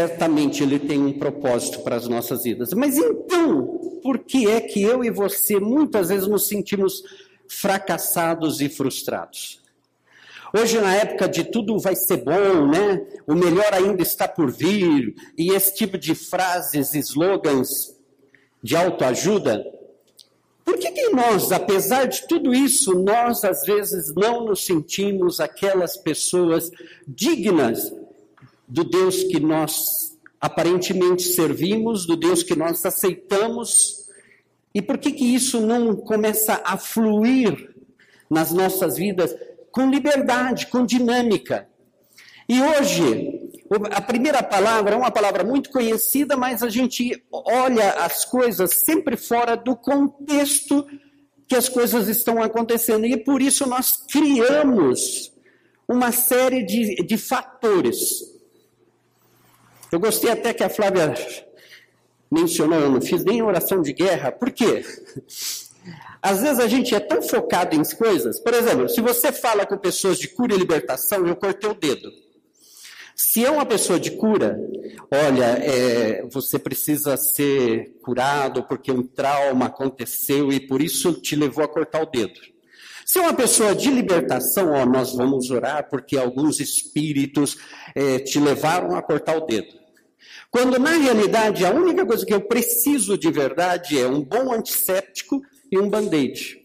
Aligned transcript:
certamente 0.00 0.62
Ele 0.62 0.78
tem 0.78 0.98
um 0.98 1.18
propósito 1.18 1.80
para 1.80 1.96
as 1.96 2.08
nossas 2.08 2.44
vidas. 2.44 2.72
Mas 2.72 2.96
então, 2.96 3.98
por 4.02 4.18
que 4.18 4.48
é 4.48 4.60
que 4.60 4.82
eu 4.82 5.04
e 5.04 5.10
você 5.10 5.60
muitas 5.60 6.08
vezes 6.08 6.26
nos 6.26 6.48
sentimos 6.48 7.02
fracassados 7.46 8.60
e 8.60 8.68
frustrados? 8.68 9.60
Hoje, 10.56 10.80
na 10.80 10.94
época 10.94 11.28
de 11.28 11.44
tudo 11.44 11.78
vai 11.78 11.94
ser 11.94 12.24
bom, 12.24 12.66
né? 12.66 13.06
O 13.26 13.34
melhor 13.34 13.72
ainda 13.72 14.02
está 14.02 14.26
por 14.26 14.50
vir, 14.50 15.14
e 15.36 15.52
esse 15.52 15.74
tipo 15.76 15.96
de 15.96 16.14
frases, 16.14 16.94
slogans 16.94 17.94
de 18.62 18.74
autoajuda, 18.74 19.64
por 20.64 20.76
que, 20.78 20.90
que 20.90 21.08
nós, 21.10 21.52
apesar 21.52 22.06
de 22.06 22.26
tudo 22.26 22.54
isso, 22.54 22.94
nós 22.94 23.44
às 23.44 23.62
vezes 23.62 24.14
não 24.14 24.46
nos 24.46 24.64
sentimos 24.64 25.40
aquelas 25.40 25.96
pessoas 25.96 26.70
dignas 27.06 27.92
do 28.70 28.84
Deus 28.84 29.24
que 29.24 29.40
nós 29.40 30.16
aparentemente 30.40 31.22
servimos, 31.22 32.06
do 32.06 32.16
Deus 32.16 32.42
que 32.42 32.56
nós 32.56 32.84
aceitamos? 32.86 34.06
E 34.74 34.80
por 34.80 34.96
que 34.98 35.12
que 35.12 35.24
isso 35.24 35.60
não 35.60 35.96
começa 35.96 36.62
a 36.64 36.78
fluir 36.78 37.74
nas 38.30 38.52
nossas 38.52 38.96
vidas 38.96 39.34
com 39.72 39.90
liberdade, 39.90 40.68
com 40.68 40.86
dinâmica? 40.86 41.68
E 42.48 42.60
hoje, 42.62 43.50
a 43.90 44.00
primeira 44.00 44.42
palavra 44.42 44.94
é 44.94 44.96
uma 44.96 45.10
palavra 45.10 45.44
muito 45.44 45.70
conhecida, 45.70 46.36
mas 46.36 46.62
a 46.62 46.68
gente 46.68 47.22
olha 47.30 47.90
as 48.04 48.24
coisas 48.24 48.82
sempre 48.84 49.16
fora 49.16 49.56
do 49.56 49.76
contexto 49.76 50.86
que 51.46 51.56
as 51.56 51.68
coisas 51.68 52.08
estão 52.08 52.42
acontecendo. 52.42 53.04
E 53.04 53.16
por 53.16 53.42
isso 53.42 53.68
nós 53.68 54.04
criamos 54.08 55.32
uma 55.88 56.12
série 56.12 56.64
de, 56.64 56.96
de 57.04 57.18
fatores. 57.18 58.39
Eu 59.92 59.98
gostei 59.98 60.30
até 60.30 60.52
que 60.52 60.62
a 60.62 60.68
Flávia 60.68 61.14
mencionou, 62.30 62.78
eu 62.78 62.90
não 62.90 63.00
fiz 63.00 63.24
nem 63.24 63.42
oração 63.42 63.82
de 63.82 63.92
guerra, 63.92 64.30
por 64.30 64.50
quê? 64.50 64.84
Às 66.22 66.42
vezes 66.42 66.60
a 66.60 66.68
gente 66.68 66.94
é 66.94 67.00
tão 67.00 67.22
focado 67.22 67.74
em 67.74 67.82
coisas, 67.96 68.38
por 68.38 68.54
exemplo, 68.54 68.88
se 68.88 69.00
você 69.00 69.32
fala 69.32 69.66
com 69.66 69.76
pessoas 69.76 70.18
de 70.18 70.28
cura 70.28 70.54
e 70.54 70.58
libertação, 70.58 71.26
eu 71.26 71.34
cortei 71.34 71.68
o 71.68 71.74
dedo. 71.74 72.10
Se 73.16 73.44
é 73.44 73.50
uma 73.50 73.66
pessoa 73.66 74.00
de 74.00 74.12
cura, 74.12 74.58
olha, 75.10 75.44
é, 75.62 76.24
você 76.30 76.58
precisa 76.58 77.16
ser 77.16 77.98
curado 78.02 78.62
porque 78.64 78.90
um 78.90 79.02
trauma 79.02 79.66
aconteceu 79.66 80.52
e 80.52 80.58
por 80.60 80.80
isso 80.80 81.12
te 81.20 81.36
levou 81.36 81.64
a 81.64 81.68
cortar 81.68 82.02
o 82.02 82.06
dedo. 82.06 82.40
Se 83.04 83.18
é 83.18 83.22
uma 83.22 83.34
pessoa 83.34 83.74
de 83.74 83.90
libertação, 83.90 84.72
ó, 84.72 84.86
nós 84.86 85.14
vamos 85.14 85.50
orar 85.50 85.88
porque 85.90 86.16
alguns 86.16 86.60
espíritos 86.60 87.58
é, 87.94 88.20
te 88.20 88.38
levaram 88.38 88.94
a 88.94 89.02
cortar 89.02 89.36
o 89.36 89.46
dedo. 89.46 89.79
Quando 90.50 90.78
na 90.78 90.96
realidade 90.96 91.64
a 91.64 91.70
única 91.70 92.04
coisa 92.04 92.26
que 92.26 92.34
eu 92.34 92.40
preciso 92.40 93.16
de 93.16 93.30
verdade 93.30 93.98
é 93.98 94.06
um 94.06 94.20
bom 94.20 94.52
antisséptico 94.52 95.40
e 95.70 95.78
um 95.78 95.88
band-aid. 95.88 96.60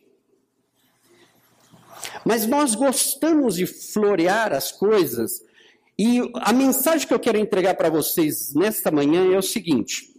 Mas 2.26 2.48
nós 2.48 2.74
gostamos 2.74 3.56
de 3.56 3.68
florear 3.68 4.54
as 4.54 4.72
coisas 4.72 5.44
e 5.98 6.20
a 6.36 6.52
mensagem 6.52 7.08
que 7.08 7.14
eu 7.14 7.20
quero 7.20 7.38
entregar 7.38 7.76
para 7.76 7.90
vocês 7.90 8.54
nesta 8.56 8.90
manhã 8.90 9.32
é 9.32 9.38
o 9.38 9.44
seguinte: 9.44 10.14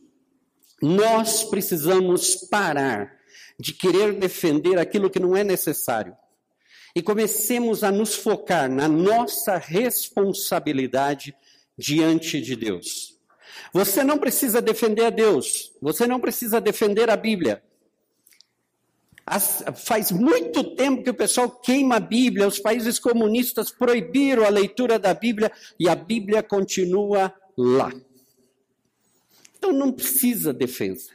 nós 0.81 1.43
precisamos 1.43 2.37
parar 2.49 3.16
de 3.59 3.72
querer 3.72 4.12
defender 4.15 4.78
aquilo 4.78 5.10
que 5.10 5.19
não 5.19 5.37
é 5.37 5.43
necessário 5.43 6.16
e 6.94 7.03
comecemos 7.03 7.82
a 7.82 7.91
nos 7.91 8.15
focar 8.15 8.71
na 8.71 8.88
nossa 8.88 9.59
responsabilidade 9.59 11.37
diante 11.76 12.41
de 12.41 12.56
Deus. 12.56 13.16
Você 13.72 14.03
não 14.05 14.19
precisa 14.19 14.61
defender 14.61 15.05
a 15.06 15.11
Deus, 15.11 15.72
você 15.81 16.06
não 16.06 16.21
precisa 16.21 16.61
defender 16.61 17.11
a 17.11 17.17
Bíblia. 17.17 17.62
As, 19.25 19.65
faz 19.75 20.12
muito 20.12 20.77
tempo 20.77 21.03
que 21.03 21.11
o 21.11 21.15
pessoal 21.15 21.50
queima 21.50 21.97
a 21.97 22.00
Bíblia, 22.00 22.47
os 22.47 22.61
países 22.61 22.99
comunistas 22.99 23.72
proibiram 23.72 24.44
a 24.44 24.49
leitura 24.49 24.99
da 24.99 25.12
Bíblia 25.12 25.50
e 25.81 25.89
a 25.89 25.97
Bíblia 25.97 26.43
continua 26.44 27.34
lá. 27.56 27.93
Então 29.59 29.73
não 29.73 29.91
precisa 29.91 30.53
defesa. 30.53 31.11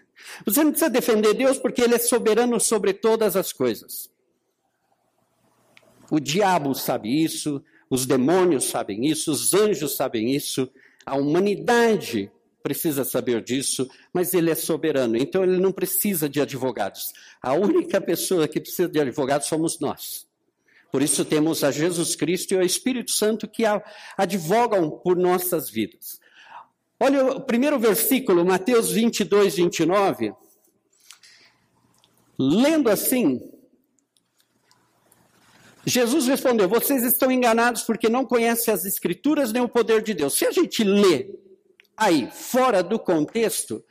Você 0.45 0.63
não 0.63 0.71
precisa 0.71 0.89
defender 0.89 1.33
Deus 1.33 1.57
porque 1.57 1.81
Ele 1.81 1.95
é 1.95 1.99
soberano 1.99 2.59
sobre 2.59 2.93
todas 2.93 3.35
as 3.35 3.53
coisas. 3.53 4.09
O 6.09 6.19
diabo 6.19 6.75
sabe 6.75 7.23
isso, 7.23 7.63
os 7.89 8.05
demônios 8.05 8.65
sabem 8.65 9.05
isso, 9.05 9.31
os 9.31 9.53
anjos 9.53 9.95
sabem 9.95 10.35
isso, 10.35 10.69
a 11.05 11.15
humanidade 11.15 12.31
precisa 12.61 13.03
saber 13.03 13.43
disso, 13.43 13.89
mas 14.13 14.33
ele 14.33 14.51
é 14.51 14.55
soberano, 14.55 15.17
então 15.17 15.43
ele 15.43 15.57
não 15.57 15.71
precisa 15.71 16.29
de 16.29 16.39
advogados. 16.39 17.11
A 17.41 17.53
única 17.53 17.99
pessoa 17.99 18.47
que 18.47 18.59
precisa 18.59 18.87
de 18.87 18.99
advogados 18.99 19.47
somos 19.47 19.79
nós. 19.79 20.27
Por 20.91 21.01
isso 21.01 21.23
temos 21.23 21.63
a 21.63 21.71
Jesus 21.71 22.15
Cristo 22.15 22.53
e 22.53 22.57
o 22.57 22.61
Espírito 22.61 23.11
Santo 23.11 23.47
que 23.47 23.63
advogam 24.17 24.91
por 24.91 25.15
nossas 25.15 25.69
vidas. 25.69 26.19
Olha 26.99 27.25
o 27.25 27.41
primeiro 27.41 27.79
versículo, 27.79 28.45
Mateus 28.45 28.91
22, 28.91 29.55
29. 29.55 30.33
Lendo 32.37 32.89
assim, 32.89 33.39
Jesus 35.85 36.27
respondeu: 36.27 36.69
Vocês 36.69 37.03
estão 37.03 37.31
enganados 37.31 37.83
porque 37.83 38.09
não 38.09 38.25
conhecem 38.25 38.73
as 38.73 38.85
Escrituras 38.85 39.51
nem 39.51 39.61
o 39.61 39.69
poder 39.69 40.01
de 40.01 40.13
Deus. 40.13 40.37
Se 40.37 40.45
a 40.45 40.51
gente 40.51 40.83
lê 40.83 41.29
aí, 41.97 42.29
fora 42.31 42.83
do 42.83 42.97
contexto, 42.99 43.83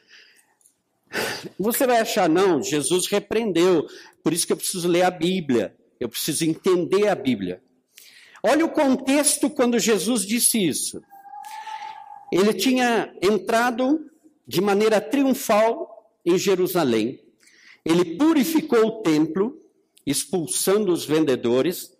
você 1.58 1.86
vai 1.86 2.00
achar, 2.00 2.28
não, 2.28 2.62
Jesus 2.62 3.06
repreendeu, 3.06 3.86
por 4.22 4.32
isso 4.32 4.46
que 4.46 4.52
eu 4.52 4.56
preciso 4.56 4.88
ler 4.88 5.02
a 5.02 5.10
Bíblia, 5.10 5.74
eu 5.98 6.08
preciso 6.08 6.44
entender 6.44 7.08
a 7.08 7.14
Bíblia. 7.14 7.62
Olha 8.42 8.64
o 8.64 8.70
contexto 8.70 9.50
quando 9.50 9.78
Jesus 9.78 10.24
disse 10.24 10.64
isso. 10.64 11.02
Ele 12.32 12.54
tinha 12.54 13.12
entrado 13.20 14.08
de 14.46 14.60
maneira 14.60 15.00
triunfal 15.00 16.10
em 16.24 16.38
Jerusalém, 16.38 17.20
ele 17.84 18.16
purificou 18.16 18.86
o 18.86 19.02
templo, 19.02 19.59
expulsando 20.10 20.92
os 20.92 21.04
vendedores, 21.04 21.92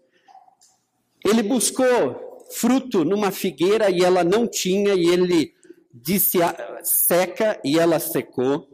ele 1.25 1.43
buscou 1.43 2.45
fruto 2.51 3.05
numa 3.05 3.31
figueira 3.31 3.91
e 3.91 4.03
ela 4.03 4.25
não 4.25 4.47
tinha, 4.47 4.95
e 4.95 5.07
ele 5.07 5.55
disse 5.93 6.39
seca 6.83 7.61
e 7.65 7.79
ela 7.79 7.99
secou. 7.99 8.69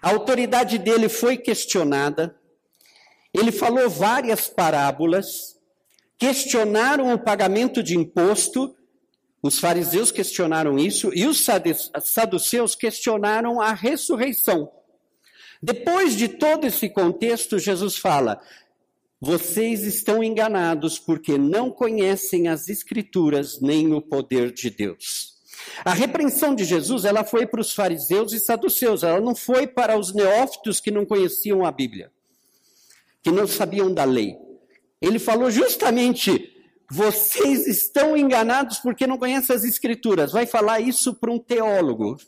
A 0.00 0.10
autoridade 0.10 0.78
dele 0.78 1.08
foi 1.08 1.36
questionada. 1.36 2.36
Ele 3.34 3.50
falou 3.50 3.88
várias 3.88 4.48
parábolas, 4.48 5.58
questionaram 6.18 7.12
o 7.12 7.18
pagamento 7.18 7.82
de 7.82 7.96
imposto. 7.96 8.76
Os 9.42 9.58
fariseus 9.58 10.12
questionaram 10.12 10.78
isso 10.78 11.10
e 11.14 11.26
os 11.26 11.44
saduceus 12.02 12.74
questionaram 12.74 13.60
a 13.60 13.72
ressurreição. 13.72 14.70
Depois 15.62 16.16
de 16.16 16.28
todo 16.28 16.66
esse 16.66 16.88
contexto, 16.88 17.58
Jesus 17.58 17.96
fala: 17.96 18.40
vocês 19.20 19.84
estão 19.84 20.24
enganados 20.24 20.98
porque 20.98 21.38
não 21.38 21.70
conhecem 21.70 22.48
as 22.48 22.68
Escrituras 22.68 23.60
nem 23.60 23.94
o 23.94 24.02
poder 24.02 24.50
de 24.50 24.68
Deus. 24.68 25.32
A 25.84 25.94
repreensão 25.94 26.56
de 26.56 26.64
Jesus, 26.64 27.04
ela 27.04 27.22
foi 27.22 27.46
para 27.46 27.60
os 27.60 27.72
fariseus 27.72 28.32
e 28.32 28.40
saduceus, 28.40 29.04
ela 29.04 29.20
não 29.20 29.36
foi 29.36 29.68
para 29.68 29.96
os 29.96 30.12
neófitos 30.12 30.80
que 30.80 30.90
não 30.90 31.06
conheciam 31.06 31.64
a 31.64 31.70
Bíblia, 31.70 32.10
que 33.22 33.30
não 33.30 33.46
sabiam 33.46 33.94
da 33.94 34.02
lei. 34.02 34.36
Ele 35.00 35.20
falou 35.20 35.52
justamente: 35.52 36.52
vocês 36.90 37.68
estão 37.68 38.16
enganados 38.16 38.80
porque 38.80 39.06
não 39.06 39.16
conhecem 39.16 39.54
as 39.54 39.62
Escrituras. 39.62 40.32
Vai 40.32 40.46
falar 40.46 40.80
isso 40.80 41.14
para 41.14 41.30
um 41.30 41.38
teólogo, 41.38 42.18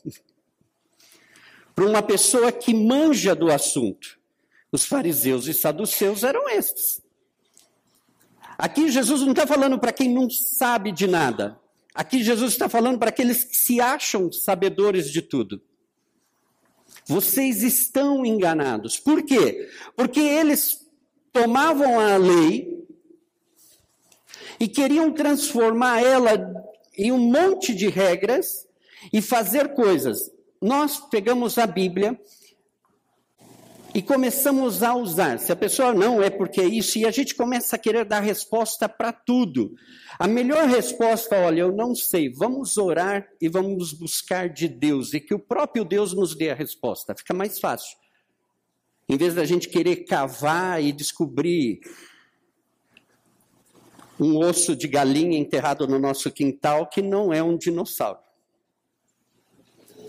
para 1.75 1.87
uma 1.87 2.03
pessoa 2.03 2.53
que 2.53 2.73
manja 2.73 3.35
do 3.35 3.51
assunto. 3.51 4.19
Os 4.71 4.85
fariseus 4.85 5.47
e 5.47 5.55
saduceus 5.55 6.23
eram 6.23 6.49
esses. 6.49 7.03
Aqui 8.57 8.89
Jesus 8.91 9.21
não 9.23 9.31
está 9.31 9.47
falando 9.47 9.79
para 9.79 9.93
quem 9.93 10.09
não 10.09 10.31
sabe 10.31 10.93
de 10.93 11.07
nada. 11.07 11.59
Aqui 11.95 12.23
Jesus 12.23 12.53
está 12.53 12.69
falando 12.69 12.99
para 12.99 13.09
aqueles 13.09 13.45
que 13.45 13.57
se 13.57 13.81
acham 13.81 14.31
sabedores 14.33 15.11
de 15.11 15.23
tudo. 15.23 15.61
Vocês 17.07 17.63
estão 17.63 18.25
enganados. 18.25 18.99
Por 18.99 19.23
quê? 19.23 19.69
Porque 19.95 20.21
eles 20.21 20.89
tomavam 21.33 22.01
a 22.01 22.17
lei 22.17 22.85
e 24.59 24.69
queriam 24.69 25.13
transformar 25.13 26.03
ela 26.03 26.33
em 26.97 27.13
um 27.13 27.19
monte 27.19 27.75
de 27.75 27.89
regras 27.89 28.67
e 29.13 29.21
fazer 29.21 29.75
coisas. 29.75 30.31
Nós 30.65 30.99
pegamos 30.99 31.59
a 31.59 31.67
Bíblia 31.67 32.19
e 33.95 34.01
começamos 34.01 34.83
a 34.83 34.95
usar. 34.95 35.39
Se 35.39 35.53
a 35.53 35.57
pessoa 35.57 35.93
não 35.93 36.23
é 36.23 36.31
porque 36.31 36.59
é 36.59 36.65
isso, 36.65 36.99
e 36.99 37.05
a 37.05 37.11
gente 37.11 37.35
começa 37.35 37.77
a 37.77 37.79
querer 37.79 38.07
dar 38.07 38.21
resposta 38.21 38.89
para 38.89 39.13
tudo. 39.13 39.75
A 40.19 40.27
melhor 40.27 40.67
resposta, 40.67 41.37
olha, 41.37 41.61
eu 41.61 41.77
não 41.77 41.95
sei, 41.95 42.33
vamos 42.33 42.79
orar 42.79 43.29
e 43.39 43.47
vamos 43.47 43.93
buscar 43.93 44.49
de 44.49 44.67
Deus, 44.67 45.13
e 45.13 45.21
que 45.21 45.35
o 45.35 45.39
próprio 45.39 45.85
Deus 45.85 46.15
nos 46.15 46.35
dê 46.35 46.49
a 46.49 46.55
resposta. 46.55 47.15
Fica 47.15 47.35
mais 47.35 47.59
fácil. 47.59 47.99
Em 49.07 49.19
vez 49.19 49.35
da 49.35 49.45
gente 49.45 49.69
querer 49.69 50.07
cavar 50.07 50.83
e 50.83 50.93
descobrir 50.93 51.81
um 54.19 54.39
osso 54.39 54.75
de 54.75 54.89
galinha 54.89 55.37
enterrado 55.37 55.87
no 55.87 55.99
nosso 55.99 56.31
quintal 56.31 56.89
que 56.89 57.03
não 57.03 57.35
é 57.35 57.43
um 57.43 57.55
dinossauro. 57.55 58.25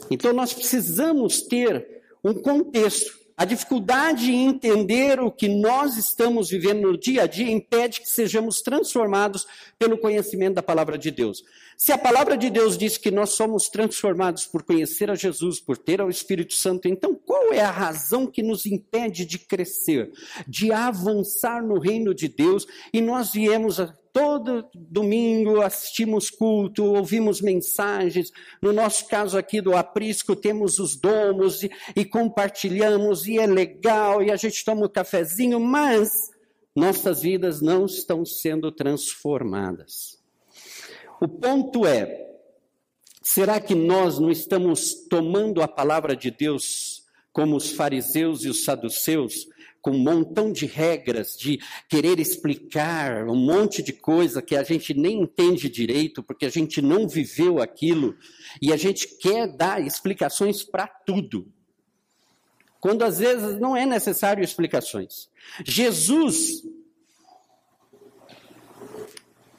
Então 0.09 0.33
nós 0.33 0.53
precisamos 0.53 1.41
ter 1.41 2.01
um 2.23 2.33
contexto. 2.33 3.25
A 3.37 3.43
dificuldade 3.43 4.31
em 4.31 4.47
entender 4.47 5.19
o 5.19 5.29
que 5.29 5.49
nós 5.49 5.97
estamos 5.97 6.49
vivendo 6.49 6.83
no 6.83 6.97
dia 6.97 7.23
a 7.23 7.27
dia 7.27 7.51
impede 7.51 7.99
que 7.99 8.09
sejamos 8.09 8.61
transformados 8.61 9.45
pelo 9.77 9.97
conhecimento 9.97 10.55
da 10.55 10.63
palavra 10.63 10.97
de 10.97 11.11
Deus. 11.11 11.43
Se 11.77 11.91
a 11.91 11.97
palavra 11.97 12.37
de 12.37 12.49
Deus 12.49 12.77
diz 12.77 12.97
que 12.97 13.11
nós 13.11 13.31
somos 13.31 13.67
transformados 13.67 14.45
por 14.45 14.63
conhecer 14.63 15.11
a 15.11 15.15
Jesus, 15.15 15.59
por 15.59 15.77
ter 15.77 16.01
o 16.01 16.09
Espírito 16.09 16.53
Santo, 16.53 16.87
então 16.87 17.13
qual 17.13 17.51
é 17.51 17.59
a 17.59 17.71
razão 17.71 18.27
que 18.27 18.41
nos 18.41 18.65
impede 18.65 19.25
de 19.25 19.37
crescer, 19.37 20.11
de 20.47 20.71
avançar 20.71 21.61
no 21.61 21.77
reino 21.77 22.13
de 22.13 22.27
Deus? 22.27 22.65
E 22.93 23.01
nós 23.01 23.33
viemos 23.33 23.79
a 23.79 23.87
todo 24.15 24.65
domingo 24.73 25.61
assistimos 25.61 26.29
culto, 26.29 26.85
ouvimos 26.85 27.41
mensagens. 27.41 28.31
No 28.61 28.71
nosso 28.71 29.05
caso 29.09 29.37
aqui 29.37 29.59
do 29.59 29.75
Aprisco, 29.75 30.37
temos 30.37 30.79
os 30.79 30.95
domos 30.95 31.63
e, 31.63 31.71
e, 31.93 32.05
compartilhamos, 32.05 33.27
e 33.27 33.37
é 33.37 33.45
legal, 33.45 34.23
e 34.23 34.31
a 34.31 34.37
gente 34.37 34.63
toma 34.63 34.85
um 34.85 34.89
cafezinho, 34.89 35.59
mas 35.59 36.31
nossas 36.73 37.21
vidas 37.23 37.61
não 37.61 37.85
estão 37.85 38.23
sendo 38.23 38.71
transformadas. 38.71 40.24
O 41.25 41.27
ponto 41.27 41.87
é: 41.87 42.35
será 43.23 43.59
que 43.59 43.73
nós 43.73 44.19
não 44.19 44.29
estamos 44.29 44.93
tomando 45.09 45.63
a 45.63 45.67
palavra 45.67 46.15
de 46.15 46.29
Deus 46.29 47.03
como 47.33 47.55
os 47.55 47.71
fariseus 47.71 48.45
e 48.45 48.47
os 48.47 48.63
saduceus, 48.63 49.47
com 49.81 49.89
um 49.89 49.97
montão 49.97 50.51
de 50.51 50.67
regras, 50.67 51.35
de 51.35 51.59
querer 51.89 52.19
explicar 52.19 53.27
um 53.27 53.35
monte 53.35 53.81
de 53.81 53.91
coisa 53.91 54.39
que 54.39 54.55
a 54.55 54.61
gente 54.61 54.93
nem 54.93 55.23
entende 55.23 55.67
direito, 55.67 56.21
porque 56.21 56.45
a 56.45 56.49
gente 56.49 56.79
não 56.79 57.07
viveu 57.07 57.59
aquilo, 57.59 58.15
e 58.61 58.71
a 58.71 58.77
gente 58.77 59.17
quer 59.17 59.47
dar 59.47 59.81
explicações 59.81 60.61
para 60.61 60.85
tudo. 60.85 61.51
Quando 62.79 63.01
às 63.01 63.17
vezes 63.17 63.59
não 63.59 63.75
é 63.75 63.83
necessário 63.83 64.43
explicações. 64.43 65.27
Jesus, 65.65 66.61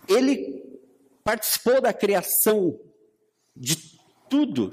ele 0.09 0.66
participou 1.26 1.81
da 1.81 1.93
criação 1.93 2.78
de 3.56 3.76
tudo. 4.31 4.73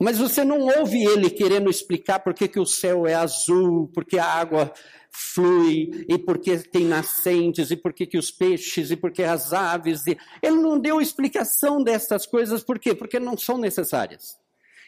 Mas 0.00 0.16
você 0.16 0.42
não 0.42 0.60
ouve 0.78 1.04
ele 1.04 1.28
querendo 1.28 1.68
explicar 1.68 2.20
por 2.20 2.32
que, 2.32 2.48
que 2.48 2.58
o 2.58 2.64
céu 2.64 3.06
é 3.06 3.12
azul, 3.12 3.86
por 3.92 4.06
que 4.06 4.18
a 4.18 4.24
água 4.24 4.72
flui, 5.10 6.06
e 6.08 6.16
por 6.18 6.38
que 6.38 6.56
tem 6.58 6.86
nascentes, 6.86 7.70
e 7.70 7.76
por 7.76 7.92
que, 7.92 8.06
que 8.06 8.16
os 8.16 8.30
peixes, 8.30 8.90
e 8.90 8.96
por 8.96 9.12
que 9.12 9.22
as 9.22 9.52
aves. 9.52 10.06
E... 10.06 10.16
Ele 10.42 10.56
não 10.56 10.78
deu 10.78 11.02
explicação 11.02 11.82
dessas 11.84 12.24
coisas, 12.24 12.62
por 12.62 12.78
quê? 12.78 12.94
Porque 12.94 13.20
não 13.20 13.36
são 13.36 13.58
necessárias. 13.58 14.38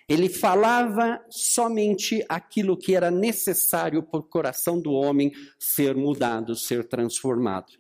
Ele 0.09 0.31
falava 0.31 1.23
somente 1.29 2.25
aquilo 2.27 2.75
que 2.75 2.95
era 2.95 3.11
necessário 3.11 4.03
para 4.03 4.21
o 4.21 4.23
coração 4.23 4.81
do 4.81 4.93
homem 4.93 5.31
ser 5.59 5.95
mudado, 5.95 6.57
ser 6.57 6.89
transformado. 6.89 7.75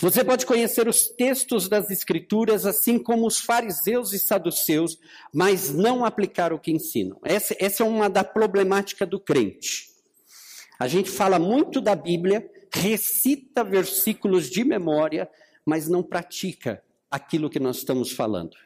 Você 0.00 0.24
pode 0.24 0.46
conhecer 0.46 0.88
os 0.88 1.06
textos 1.08 1.68
das 1.68 1.90
Escrituras, 1.90 2.66
assim 2.66 2.98
como 2.98 3.26
os 3.26 3.38
fariseus 3.38 4.12
e 4.12 4.18
saduceus, 4.18 4.98
mas 5.32 5.72
não 5.72 6.04
aplicar 6.04 6.52
o 6.52 6.58
que 6.58 6.72
ensinam. 6.72 7.18
Essa, 7.24 7.54
essa 7.58 7.82
é 7.82 7.86
uma 7.86 8.08
da 8.08 8.24
problemática 8.24 9.06
do 9.06 9.20
crente. 9.20 9.88
A 10.78 10.88
gente 10.88 11.10
fala 11.10 11.38
muito 11.38 11.80
da 11.80 11.94
Bíblia, 11.94 12.48
recita 12.72 13.62
versículos 13.62 14.48
de 14.48 14.64
memória, 14.64 15.28
mas 15.64 15.88
não 15.88 16.02
pratica 16.02 16.82
aquilo 17.10 17.50
que 17.50 17.60
nós 17.60 17.78
estamos 17.78 18.12
falando. 18.12 18.56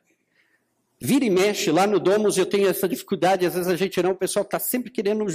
Vira 1.01 1.25
e 1.25 1.31
mexe, 1.31 1.71
lá 1.71 1.87
no 1.87 1.99
Domus 1.99 2.39
eu 2.39 2.47
tenho 2.47 2.69
essa 2.69 2.89
dificuldade, 2.89 3.45
às 3.45 3.55
vezes 3.55 3.69
a 3.69 3.77
gente 3.77 4.03
não, 4.03 4.13
o 4.13 4.17
pessoal 4.17 4.45
está 4.45 4.59
sempre 4.59 4.91
querendo 4.91 5.27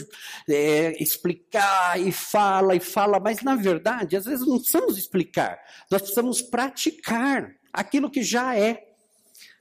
é, 0.49 0.95
explicar 1.03 1.99
e 1.99 2.11
fala 2.11 2.75
e 2.75 2.79
fala, 2.79 3.19
mas 3.19 3.41
na 3.43 3.55
verdade, 3.55 4.15
às 4.15 4.25
vezes 4.25 4.47
não 4.47 4.57
precisamos 4.57 4.97
explicar, 4.97 5.59
nós 5.91 6.01
precisamos 6.01 6.41
praticar 6.41 7.51
aquilo 7.73 8.09
que 8.09 8.23
já 8.23 8.57
é. 8.57 8.87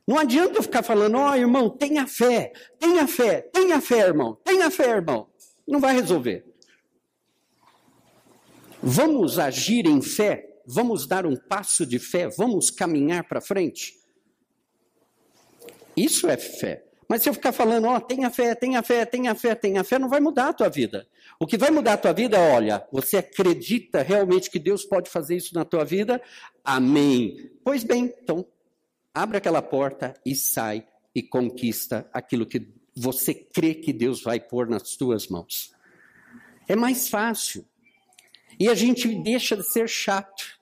Não 0.07 0.19
adianta 0.19 0.59
eu 0.59 0.63
ficar 0.63 0.83
falando, 0.83 1.19
ó 1.19 1.33
oh, 1.33 1.35
irmão, 1.35 1.69
tenha 1.69 2.07
fé, 2.07 2.53
tenha 2.79 3.07
fé, 3.07 3.43
tenha 3.53 3.79
fé, 3.81 3.99
irmão, 3.99 4.39
tenha 4.43 4.71
fé, 4.71 4.89
irmão. 4.89 5.29
Não 5.67 5.81
vai 5.81 5.95
resolver. 5.95 6.47
Vamos 8.83 9.39
agir 9.39 9.87
em 9.87 10.01
fé, 10.01 10.49
vamos 10.67 11.07
dar 11.07 11.27
um 11.27 11.37
passo 11.37 11.85
de 11.85 11.99
fé, 11.99 12.29
vamos 12.29 12.71
caminhar 12.71 13.25
para 13.25 13.43
frente. 13.43 13.98
Isso 15.99 16.29
é 16.29 16.37
fé. 16.37 16.85
Mas 17.09 17.23
se 17.23 17.29
eu 17.29 17.35
ficar 17.35 17.53
falando, 17.53 17.87
ó, 17.87 17.97
oh, 17.97 18.01
tenha 18.01 18.31
fé, 18.31 18.55
tenha 18.55 18.83
fé, 18.83 19.05
tenha 19.07 19.35
fé, 19.35 19.55
tenha 19.55 19.83
fé, 19.83 19.99
não 19.99 20.09
vai 20.09 20.21
mudar 20.21 20.51
a 20.51 20.53
tua 20.53 20.69
vida. 20.69 21.09
O 21.41 21.47
que 21.47 21.57
vai 21.57 21.71
mudar 21.71 21.95
a 21.95 21.97
tua 21.97 22.13
vida 22.13 22.37
é, 22.37 22.55
olha, 22.55 22.87
você 22.93 23.17
acredita 23.17 24.03
realmente 24.03 24.51
que 24.51 24.59
Deus 24.59 24.85
pode 24.85 25.09
fazer 25.09 25.37
isso 25.37 25.55
na 25.55 25.65
tua 25.65 25.85
vida? 25.85 26.21
Amém. 26.63 27.51
Pois 27.65 27.83
bem, 27.83 28.13
então, 28.23 28.47
abre 29.15 29.39
aquela 29.39 29.63
porta 29.63 30.15
e 30.25 30.35
sai 30.35 30.87
e 31.15 31.23
conquista 31.23 32.09
aquilo 32.13 32.45
que 32.45 32.69
você 32.95 33.33
crê 33.33 33.75
que 33.75 33.93
Deus 33.93 34.23
vai 34.23 34.39
pôr 34.39 34.69
nas 34.69 34.95
tuas 34.95 35.29
mãos. 35.29 35.73
É 36.69 36.77
mais 36.77 37.09
fácil. 37.09 37.65
E 38.61 38.69
a 38.69 38.75
gente 38.75 39.15
deixa 39.23 39.57
de 39.57 39.63
ser 39.63 39.89
chato. 39.89 40.58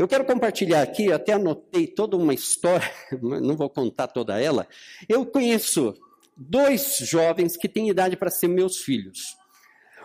Eu 0.00 0.08
quero 0.08 0.24
compartilhar 0.24 0.80
aqui, 0.80 1.12
até 1.12 1.34
anotei 1.34 1.86
toda 1.86 2.16
uma 2.16 2.32
história, 2.32 2.90
não 3.20 3.54
vou 3.54 3.68
contar 3.68 4.06
toda 4.06 4.40
ela. 4.40 4.66
Eu 5.06 5.26
conheço 5.26 5.94
dois 6.34 6.96
jovens 7.02 7.54
que 7.54 7.68
têm 7.68 7.90
idade 7.90 8.16
para 8.16 8.30
ser 8.30 8.48
meus 8.48 8.78
filhos. 8.78 9.36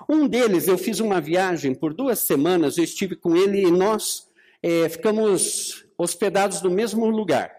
Um 0.10 0.28
deles, 0.28 0.68
eu 0.68 0.78
fiz 0.78 1.00
uma 1.00 1.22
viagem 1.22 1.74
por 1.74 1.94
duas 1.94 2.20
semanas, 2.20 2.78
eu 2.78 2.84
estive 2.84 3.16
com 3.16 3.38
ele 3.38 3.62
e 3.62 3.72
nós 3.72 4.28
é, 4.62 4.90
ficamos 4.90 5.86
hospedados 5.98 6.62
no 6.62 6.70
mesmo 6.70 7.06
lugar. 7.06 7.56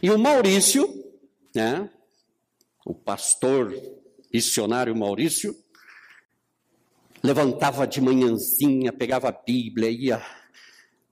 E 0.00 0.08
o 0.08 0.16
Maurício, 0.16 0.88
né, 1.52 1.90
o 2.84 2.94
pastor 2.94 3.76
missionário 4.32 4.94
Maurício, 4.94 5.52
levantava 7.24 7.88
de 7.88 8.00
manhãzinha, 8.00 8.92
pegava 8.92 9.30
a 9.30 9.32
Bíblia, 9.32 9.90
ia 9.90 10.45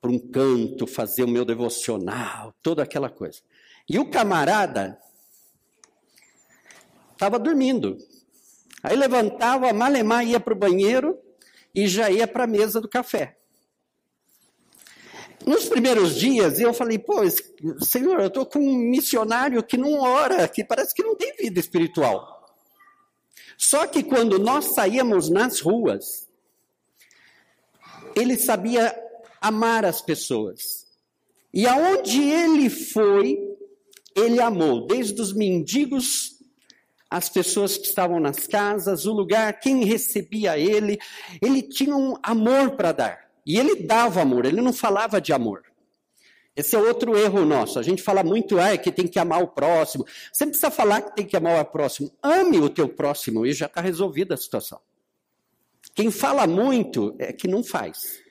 para 0.04 0.10
um 0.10 0.18
canto, 0.18 0.86
fazer 0.86 1.24
o 1.24 1.28
meu 1.28 1.46
devocional, 1.46 2.54
toda 2.62 2.82
aquela 2.82 3.08
coisa. 3.08 3.40
E 3.88 3.98
o 3.98 4.10
camarada 4.10 5.00
estava 7.14 7.38
dormindo. 7.38 7.96
Aí 8.82 8.94
levantava, 8.96 9.72
malemar 9.72 10.26
ia 10.26 10.38
para 10.38 10.52
o 10.52 10.58
banheiro 10.58 11.18
e 11.74 11.88
já 11.88 12.10
ia 12.10 12.28
para 12.28 12.44
a 12.44 12.46
mesa 12.46 12.82
do 12.82 12.88
café. 12.88 13.38
Nos 15.46 15.70
primeiros 15.70 16.16
dias, 16.16 16.60
eu 16.60 16.74
falei, 16.74 16.98
pô, 16.98 17.22
Senhor, 17.80 18.20
eu 18.20 18.26
estou 18.26 18.44
com 18.44 18.58
um 18.58 18.76
missionário 18.76 19.62
que 19.62 19.78
não 19.78 20.00
ora, 20.00 20.46
que 20.46 20.62
parece 20.62 20.94
que 20.94 21.02
não 21.02 21.16
tem 21.16 21.34
vida 21.34 21.58
espiritual. 21.58 22.54
Só 23.56 23.86
que 23.86 24.02
quando 24.02 24.38
nós 24.38 24.74
saíamos 24.74 25.30
nas 25.30 25.60
ruas, 25.60 26.28
ele 28.14 28.36
sabia 28.38 29.03
amar 29.44 29.84
as 29.84 30.00
pessoas. 30.00 30.86
E 31.52 31.66
aonde 31.66 32.22
ele 32.22 32.70
foi, 32.70 33.38
ele 34.16 34.40
amou, 34.40 34.86
desde 34.86 35.20
os 35.20 35.34
mendigos, 35.34 36.38
as 37.10 37.28
pessoas 37.28 37.76
que 37.76 37.86
estavam 37.86 38.18
nas 38.18 38.46
casas, 38.46 39.04
o 39.04 39.12
lugar, 39.12 39.60
quem 39.60 39.84
recebia 39.84 40.58
ele, 40.58 40.98
ele 41.42 41.60
tinha 41.62 41.94
um 41.94 42.14
amor 42.22 42.70
para 42.72 42.92
dar. 42.92 43.30
E 43.46 43.58
ele 43.58 43.84
dava 43.84 44.22
amor, 44.22 44.46
ele 44.46 44.62
não 44.62 44.72
falava 44.72 45.20
de 45.20 45.32
amor. 45.32 45.62
Esse 46.56 46.74
é 46.74 46.78
outro 46.78 47.16
erro 47.18 47.44
nosso. 47.44 47.78
A 47.78 47.82
gente 47.82 48.02
fala 48.02 48.24
muito 48.24 48.58
ah, 48.58 48.72
é 48.72 48.78
que 48.78 48.90
tem 48.90 49.06
que 49.06 49.18
amar 49.18 49.42
o 49.42 49.48
próximo. 49.48 50.06
Você 50.32 50.44
não 50.44 50.52
precisa 50.52 50.70
falar 50.70 51.02
que 51.02 51.16
tem 51.16 51.26
que 51.26 51.36
amar 51.36 51.60
o 51.60 51.64
próximo. 51.66 52.10
Ame 52.22 52.58
o 52.58 52.70
teu 52.70 52.88
próximo 52.88 53.44
e 53.44 53.52
já 53.52 53.66
está 53.66 53.82
resolvida 53.82 54.34
a 54.34 54.38
situação. 54.38 54.80
Quem 55.94 56.10
fala 56.10 56.46
muito 56.46 57.14
é 57.18 57.32
que 57.32 57.46
não 57.46 57.62
faz. 57.62 58.23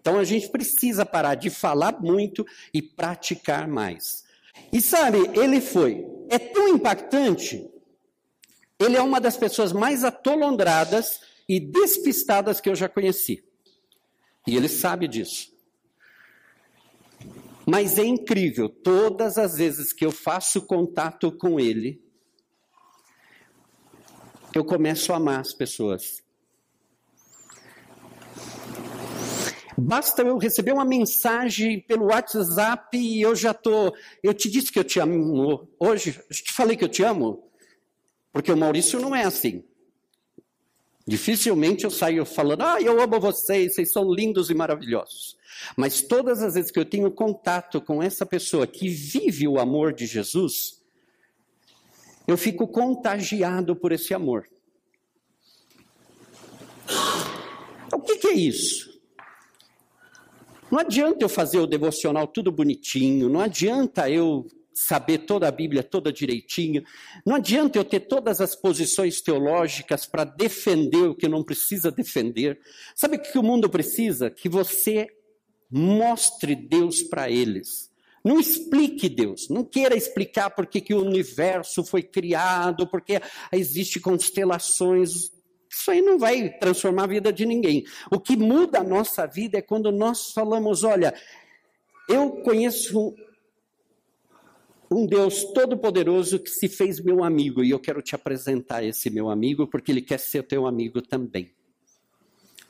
Então 0.00 0.18
a 0.18 0.24
gente 0.24 0.48
precisa 0.48 1.04
parar 1.04 1.34
de 1.34 1.50
falar 1.50 2.00
muito 2.00 2.46
e 2.72 2.80
praticar 2.80 3.68
mais. 3.68 4.24
E 4.72 4.80
sabe, 4.80 5.18
ele 5.38 5.60
foi. 5.60 6.04
É 6.28 6.38
tão 6.38 6.68
impactante 6.68 7.68
Ele 8.78 8.96
é 8.96 9.02
uma 9.02 9.20
das 9.20 9.36
pessoas 9.36 9.72
mais 9.72 10.04
atolondradas 10.04 11.20
e 11.48 11.60
despistadas 11.60 12.60
que 12.60 12.68
eu 12.68 12.74
já 12.74 12.88
conheci. 12.88 13.44
E 14.46 14.56
ele 14.56 14.68
sabe 14.68 15.06
disso. 15.06 15.52
Mas 17.66 17.98
é 17.98 18.04
incrível, 18.04 18.68
todas 18.68 19.36
as 19.36 19.56
vezes 19.56 19.92
que 19.92 20.04
eu 20.04 20.10
faço 20.10 20.62
contato 20.62 21.30
com 21.30 21.60
ele, 21.60 22.02
eu 24.54 24.64
começo 24.64 25.12
a 25.12 25.16
amar 25.16 25.40
as 25.40 25.52
pessoas. 25.52 26.22
Basta 29.80 30.20
eu 30.22 30.36
receber 30.36 30.72
uma 30.72 30.84
mensagem 30.84 31.80
pelo 31.80 32.06
WhatsApp 32.06 32.98
e 32.98 33.22
eu 33.22 33.34
já 33.34 33.54
tô. 33.54 33.94
Eu 34.22 34.34
te 34.34 34.50
disse 34.50 34.70
que 34.70 34.78
eu 34.78 34.84
te 34.84 35.00
amo 35.00 35.66
hoje. 35.78 36.20
Eu 36.28 36.36
te 36.36 36.52
falei 36.52 36.76
que 36.76 36.84
eu 36.84 36.88
te 36.88 37.02
amo, 37.02 37.50
porque 38.30 38.52
o 38.52 38.56
Maurício 38.56 39.00
não 39.00 39.16
é 39.16 39.24
assim. 39.24 39.64
Dificilmente 41.06 41.84
eu 41.84 41.90
saio 41.90 42.26
falando, 42.26 42.60
ah, 42.62 42.80
eu 42.80 43.00
amo 43.00 43.18
vocês, 43.18 43.74
vocês 43.74 43.90
são 43.90 44.12
lindos 44.12 44.50
e 44.50 44.54
maravilhosos. 44.54 45.36
Mas 45.74 46.02
todas 46.02 46.42
as 46.42 46.54
vezes 46.54 46.70
que 46.70 46.78
eu 46.78 46.84
tenho 46.84 47.10
contato 47.10 47.80
com 47.80 48.02
essa 48.02 48.26
pessoa 48.26 48.66
que 48.66 48.88
vive 48.88 49.48
o 49.48 49.58
amor 49.58 49.94
de 49.94 50.04
Jesus, 50.06 50.82
eu 52.28 52.36
fico 52.36 52.68
contagiado 52.68 53.74
por 53.74 53.92
esse 53.92 54.12
amor. 54.12 54.46
O 57.92 58.00
que, 58.00 58.16
que 58.18 58.28
é 58.28 58.34
isso? 58.34 58.89
Não 60.70 60.78
adianta 60.78 61.24
eu 61.24 61.28
fazer 61.28 61.58
o 61.58 61.66
devocional 61.66 62.26
tudo 62.26 62.52
bonitinho, 62.52 63.28
não 63.28 63.40
adianta 63.40 64.08
eu 64.08 64.46
saber 64.72 65.18
toda 65.18 65.46
a 65.48 65.50
Bíblia 65.50 65.82
toda 65.82 66.12
direitinho, 66.12 66.82
não 67.26 67.36
adianta 67.36 67.78
eu 67.78 67.84
ter 67.84 68.00
todas 68.00 68.40
as 68.40 68.54
posições 68.54 69.20
teológicas 69.20 70.06
para 70.06 70.24
defender 70.24 71.08
o 71.08 71.14
que 71.14 71.28
não 71.28 71.42
precisa 71.42 71.90
defender. 71.90 72.58
Sabe 72.94 73.16
o 73.16 73.20
que 73.20 73.38
o 73.38 73.42
mundo 73.42 73.68
precisa? 73.68 74.30
Que 74.30 74.48
você 74.48 75.08
mostre 75.70 76.54
Deus 76.54 77.02
para 77.02 77.30
eles. 77.30 77.90
Não 78.24 78.38
explique 78.38 79.08
Deus, 79.08 79.48
não 79.48 79.64
queira 79.64 79.96
explicar 79.96 80.50
por 80.50 80.66
que 80.66 80.92
o 80.92 81.02
universo 81.02 81.82
foi 81.82 82.02
criado, 82.02 82.86
porque 82.86 83.20
existem 83.50 84.00
constelações. 84.00 85.32
Isso 85.70 85.90
aí 85.90 86.02
não 86.02 86.18
vai 86.18 86.50
transformar 86.50 87.04
a 87.04 87.06
vida 87.06 87.32
de 87.32 87.46
ninguém. 87.46 87.84
O 88.10 88.18
que 88.18 88.36
muda 88.36 88.80
a 88.80 88.84
nossa 88.84 89.24
vida 89.24 89.58
é 89.58 89.62
quando 89.62 89.92
nós 89.92 90.32
falamos: 90.32 90.82
olha, 90.82 91.14
eu 92.08 92.32
conheço 92.42 93.14
um 94.90 95.06
Deus 95.06 95.44
todo-poderoso 95.54 96.40
que 96.40 96.50
se 96.50 96.68
fez 96.68 96.98
meu 96.98 97.22
amigo 97.22 97.62
e 97.62 97.70
eu 97.70 97.78
quero 97.78 98.02
te 98.02 98.16
apresentar 98.16 98.82
esse 98.82 99.08
meu 99.08 99.30
amigo 99.30 99.68
porque 99.68 99.92
ele 99.92 100.02
quer 100.02 100.18
ser 100.18 100.42
teu 100.42 100.66
amigo 100.66 101.00
também. 101.00 101.52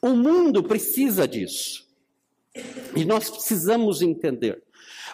O 0.03 0.11
mundo 0.11 0.63
precisa 0.63 1.27
disso. 1.27 1.89
E 2.95 3.05
nós 3.07 3.31
precisamos 3.31 4.03
entender. 4.03 4.63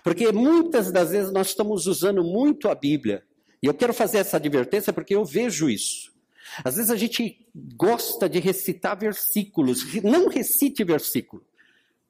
Porque 0.03 0.33
muitas 0.33 0.91
das 0.91 1.11
vezes 1.11 1.33
nós 1.33 1.49
estamos 1.49 1.87
usando 1.87 2.25
muito 2.25 2.69
a 2.69 2.75
Bíblia. 2.75 3.23
E 3.63 3.67
eu 3.67 3.75
quero 3.75 3.95
fazer 3.95 4.19
essa 4.19 4.37
advertência 4.39 4.93
porque 4.93 5.15
eu 5.15 5.25
vejo 5.25 5.71
isso. 5.71 6.16
Às 6.65 6.77
vezes 6.77 6.91
a 6.91 6.97
gente 6.97 7.47
gosta 7.75 8.29
de 8.29 8.39
recitar 8.39 8.99
versículos. 8.99 9.85
Não 10.03 10.29
recite 10.29 10.85
versículo. 10.85 11.45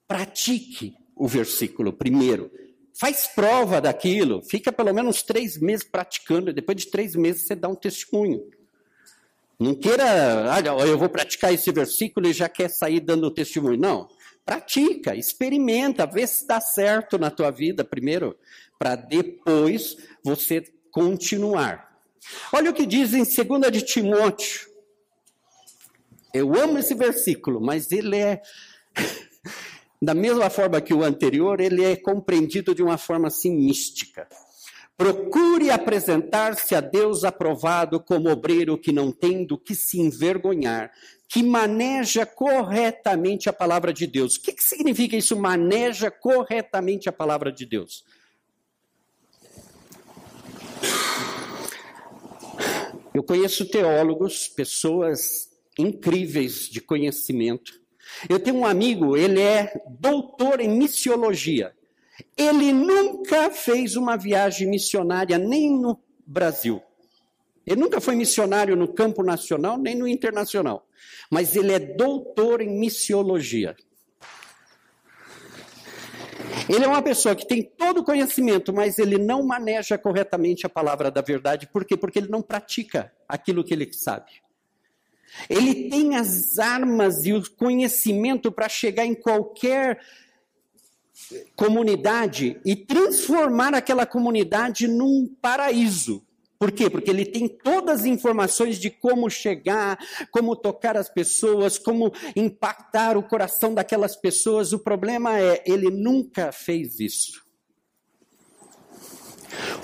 Pratique 0.07 0.95
o 1.15 1.27
versículo 1.27 1.93
primeiro. 1.93 2.51
Faz 2.99 3.27
prova 3.27 3.81
daquilo. 3.81 4.43
Fica 4.43 4.73
pelo 4.73 4.93
menos 4.95 5.23
três 5.23 5.59
meses 5.59 5.85
praticando. 5.85 6.51
E 6.51 6.53
depois 6.53 6.79
de 6.79 6.87
três 6.87 7.15
meses 7.15 7.47
você 7.47 7.55
dá 7.55 7.69
um 7.69 7.75
testemunho. 7.75 8.43
Não 9.59 9.75
queira, 9.75 10.53
olha, 10.55 10.69
eu 10.87 10.99
vou 10.99 11.09
praticar 11.09 11.53
esse 11.53 11.73
versículo 11.73 12.29
e 12.29 12.33
já 12.33 12.49
quer 12.49 12.69
sair 12.69 13.01
dando 13.01 13.31
testemunho. 13.31 13.79
Não. 13.79 14.09
Pratica, 14.45 15.17
experimenta, 15.17 16.07
vê 16.07 16.25
se 16.27 16.47
dá 16.47 16.61
certo 16.61 17.19
na 17.19 17.31
tua 17.31 17.51
vida 17.51 17.83
primeiro, 17.83 18.37
para 18.79 18.95
depois 18.95 19.97
você 20.23 20.63
continuar. 20.93 21.86
Olha 22.53 22.71
o 22.71 22.75
que 22.75 22.87
diz 22.87 23.13
em 23.13 23.25
2 23.25 23.73
de 23.73 23.83
Timóteo. 23.83 24.69
Eu 26.33 26.55
amo 26.55 26.79
esse 26.79 26.95
versículo, 26.95 27.61
mas 27.61 27.91
ele 27.91 28.17
é, 28.17 28.43
da 30.01 30.15
mesma 30.15 30.51
forma 30.51 30.81
que 30.81 30.93
o 30.93 31.03
anterior, 31.03 31.61
ele 31.61 31.85
é 31.85 31.97
compreendido 31.97 32.75
de 32.75 32.83
uma 32.83 32.99
forma 32.99 33.29
assim 33.29 33.55
mística. 33.55 34.29
Procure 34.97 35.71
apresentar-se 35.71 36.75
a 36.75 36.81
Deus 36.81 37.23
aprovado 37.23 38.01
como 38.01 38.31
obreiro 38.31 38.79
que 38.79 38.93
não 38.93 39.13
tem 39.13 39.45
do 39.45 39.59
que 39.59 39.75
se 39.75 40.01
envergonhar, 40.01 40.91
que 41.29 41.43
maneja 41.43 42.25
corretamente 42.25 43.49
a 43.49 43.53
palavra 43.53 43.93
de 43.93 44.07
Deus. 44.07 44.37
O 44.37 44.43
que, 44.43 44.53
que 44.53 44.63
significa 44.63 45.17
isso, 45.17 45.37
maneja 45.39 46.11
corretamente 46.11 47.09
a 47.09 47.13
palavra 47.13 47.53
de 47.53 47.67
Deus? 47.67 48.05
Eu 53.17 53.23
conheço 53.23 53.65
teólogos, 53.65 54.47
pessoas 54.47 55.49
incríveis 55.79 56.69
de 56.69 56.83
conhecimento. 56.83 57.73
Eu 58.29 58.39
tenho 58.39 58.59
um 58.59 58.67
amigo, 58.67 59.17
ele 59.17 59.41
é 59.41 59.73
doutor 59.99 60.61
em 60.61 60.69
missiologia. 60.69 61.75
Ele 62.37 62.75
nunca 62.75 63.51
fez 63.51 63.97
uma 63.97 64.19
viagem 64.19 64.69
missionária 64.69 65.39
nem 65.39 65.71
no 65.71 65.99
Brasil. 66.27 66.83
Ele 67.67 67.81
nunca 67.81 68.03
foi 68.03 68.15
missionário 68.15 68.77
no 68.77 68.87
campo 68.87 69.23
nacional 69.23 69.79
nem 69.79 69.95
no 69.95 70.07
internacional. 70.07 70.87
Mas 71.31 71.57
ele 71.57 71.73
é 71.73 71.79
doutor 71.79 72.61
em 72.61 72.79
missiologia. 72.79 73.75
Ele 76.69 76.85
é 76.85 76.89
uma 76.89 77.03
pessoa 77.03 77.35
que 77.35 77.47
tem 77.47 77.63
todo 77.63 78.01
o 78.01 78.05
conhecimento, 78.05 78.73
mas 78.73 78.99
ele 78.99 79.19
não 79.19 79.43
maneja 79.43 79.97
corretamente 79.97 80.67
a 80.67 80.69
palavra 80.69 81.11
da 81.11 81.21
verdade. 81.21 81.69
Por 81.69 81.85
quê? 81.85 81.97
Porque 81.97 82.19
ele 82.19 82.29
não 82.29 82.43
pratica 82.43 83.13
aquilo 83.29 83.63
que 83.63 83.73
ele 83.73 83.93
sabe. 83.93 84.33
Ele 85.49 85.89
tem 85.89 86.17
as 86.17 86.59
armas 86.59 87.25
e 87.25 87.33
o 87.33 87.51
conhecimento 87.57 88.51
para 88.51 88.69
chegar 88.69 89.05
em 89.05 89.15
qualquer 89.15 90.01
comunidade 91.55 92.61
e 92.65 92.75
transformar 92.75 93.75
aquela 93.75 94.07
comunidade 94.07 94.89
num 94.89 95.27
paraíso. 95.41 96.26
Por 96.59 96.73
quê? 96.73 96.89
Porque 96.89 97.11
ele 97.11 97.27
tem 97.27 97.49
todas 97.49 98.01
as 98.01 98.07
informações 98.07 98.79
de 98.79 98.91
como 98.91 99.29
chegar, 99.29 99.99
como 100.31 100.57
tocar 100.57 100.97
as 100.97 101.09
pessoas, 101.09 101.79
como 101.79 102.13
impactar 102.35 103.17
o 103.17 103.23
coração 103.23 103.75
daquelas 103.75 104.17
pessoas. 104.17 104.73
O 104.73 104.79
problema 104.79 105.39
é, 105.39 105.63
ele 105.67 105.91
nunca 105.91 106.53
fez 106.53 106.99
isso. 106.99 107.45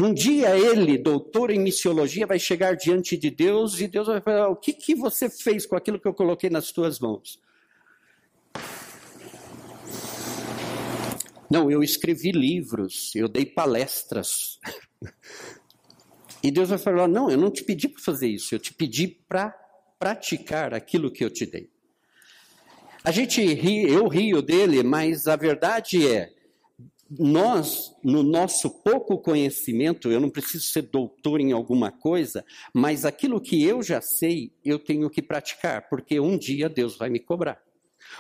Um 0.01 0.13
dia 0.13 0.57
ele, 0.57 0.99
doutor 0.99 1.51
em 1.51 1.59
missiologia, 1.59 2.27
vai 2.27 2.39
chegar 2.39 2.75
diante 2.75 3.17
de 3.17 3.31
Deus 3.31 3.81
e 3.81 3.87
Deus 3.87 4.07
vai 4.07 4.21
falar: 4.21 4.49
O 4.49 4.57
que, 4.57 4.73
que 4.73 4.95
você 4.95 5.29
fez 5.29 5.67
com 5.67 5.77
aquilo 5.77 6.01
que 6.01 6.09
eu 6.09 6.15
coloquei 6.15 6.51
nas 6.51 6.73
tuas 6.73 6.99
mãos? 6.99 7.41
Não, 11.51 11.71
eu 11.71 11.83
escrevi 11.83 12.33
livros, 12.33 13.15
eu 13.15 13.29
dei 13.29 13.45
palestras. 13.45 14.59
E 16.43 16.51
Deus 16.51 16.71
vai 16.71 16.79
falar: 16.79 17.09
Não, 17.09 17.31
eu 17.31 17.39
não 17.39 17.51
te 17.51 17.63
pedi 17.63 17.89
para 17.89 18.03
fazer 18.03 18.29
isso, 18.29 18.55
eu 18.55 18.59
te 18.59 18.75
pedi 18.75 19.07
para 19.07 19.51
praticar 19.99 20.75
aquilo 20.75 21.11
que 21.11 21.25
eu 21.25 21.31
te 21.31 21.47
dei. 21.47 21.71
A 23.05 23.11
gente 23.11 23.43
ri, 23.43 23.83
eu 23.91 24.07
rio 24.09 24.41
dele, 24.41 24.83
mas 24.83 25.27
a 25.27 25.35
verdade 25.35 26.07
é, 26.07 26.33
nós, 27.19 27.95
no 28.03 28.23
nosso 28.23 28.71
pouco 28.71 29.19
conhecimento, 29.19 30.11
eu 30.11 30.21
não 30.21 30.31
preciso 30.31 30.65
ser 30.65 30.83
doutor 30.83 31.41
em 31.41 31.53
alguma 31.53 31.91
coisa, 31.91 32.45
mas 32.73 33.05
aquilo 33.05 33.41
que 33.41 33.63
eu 33.63 33.83
já 33.83 34.01
sei, 34.01 34.53
eu 34.65 34.79
tenho 34.79 35.11
que 35.11 35.21
praticar, 35.21 35.89
porque 35.89 36.19
um 36.19 36.39
dia 36.39 36.69
Deus 36.69 36.97
vai 36.97 37.11
me 37.11 37.21
cobrar. 37.21 37.61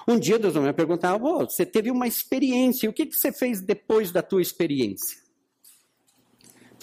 Um 0.06 0.18
dia 0.18 0.38
Deus 0.38 0.54
vai 0.54 0.64
me 0.64 0.72
perguntar: 0.72 1.16
oh, 1.16 1.44
você 1.48 1.64
teve 1.64 1.90
uma 1.90 2.06
experiência, 2.06 2.88
o 2.88 2.92
que, 2.92 3.06
que 3.06 3.16
você 3.16 3.32
fez 3.32 3.60
depois 3.60 4.10
da 4.10 4.22
tua 4.22 4.42
experiência? 4.42 5.21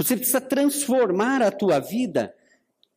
Você 0.03 0.15
precisa 0.15 0.39
transformar 0.39 1.41
a 1.41 1.51
tua 1.51 1.79
vida 1.79 2.33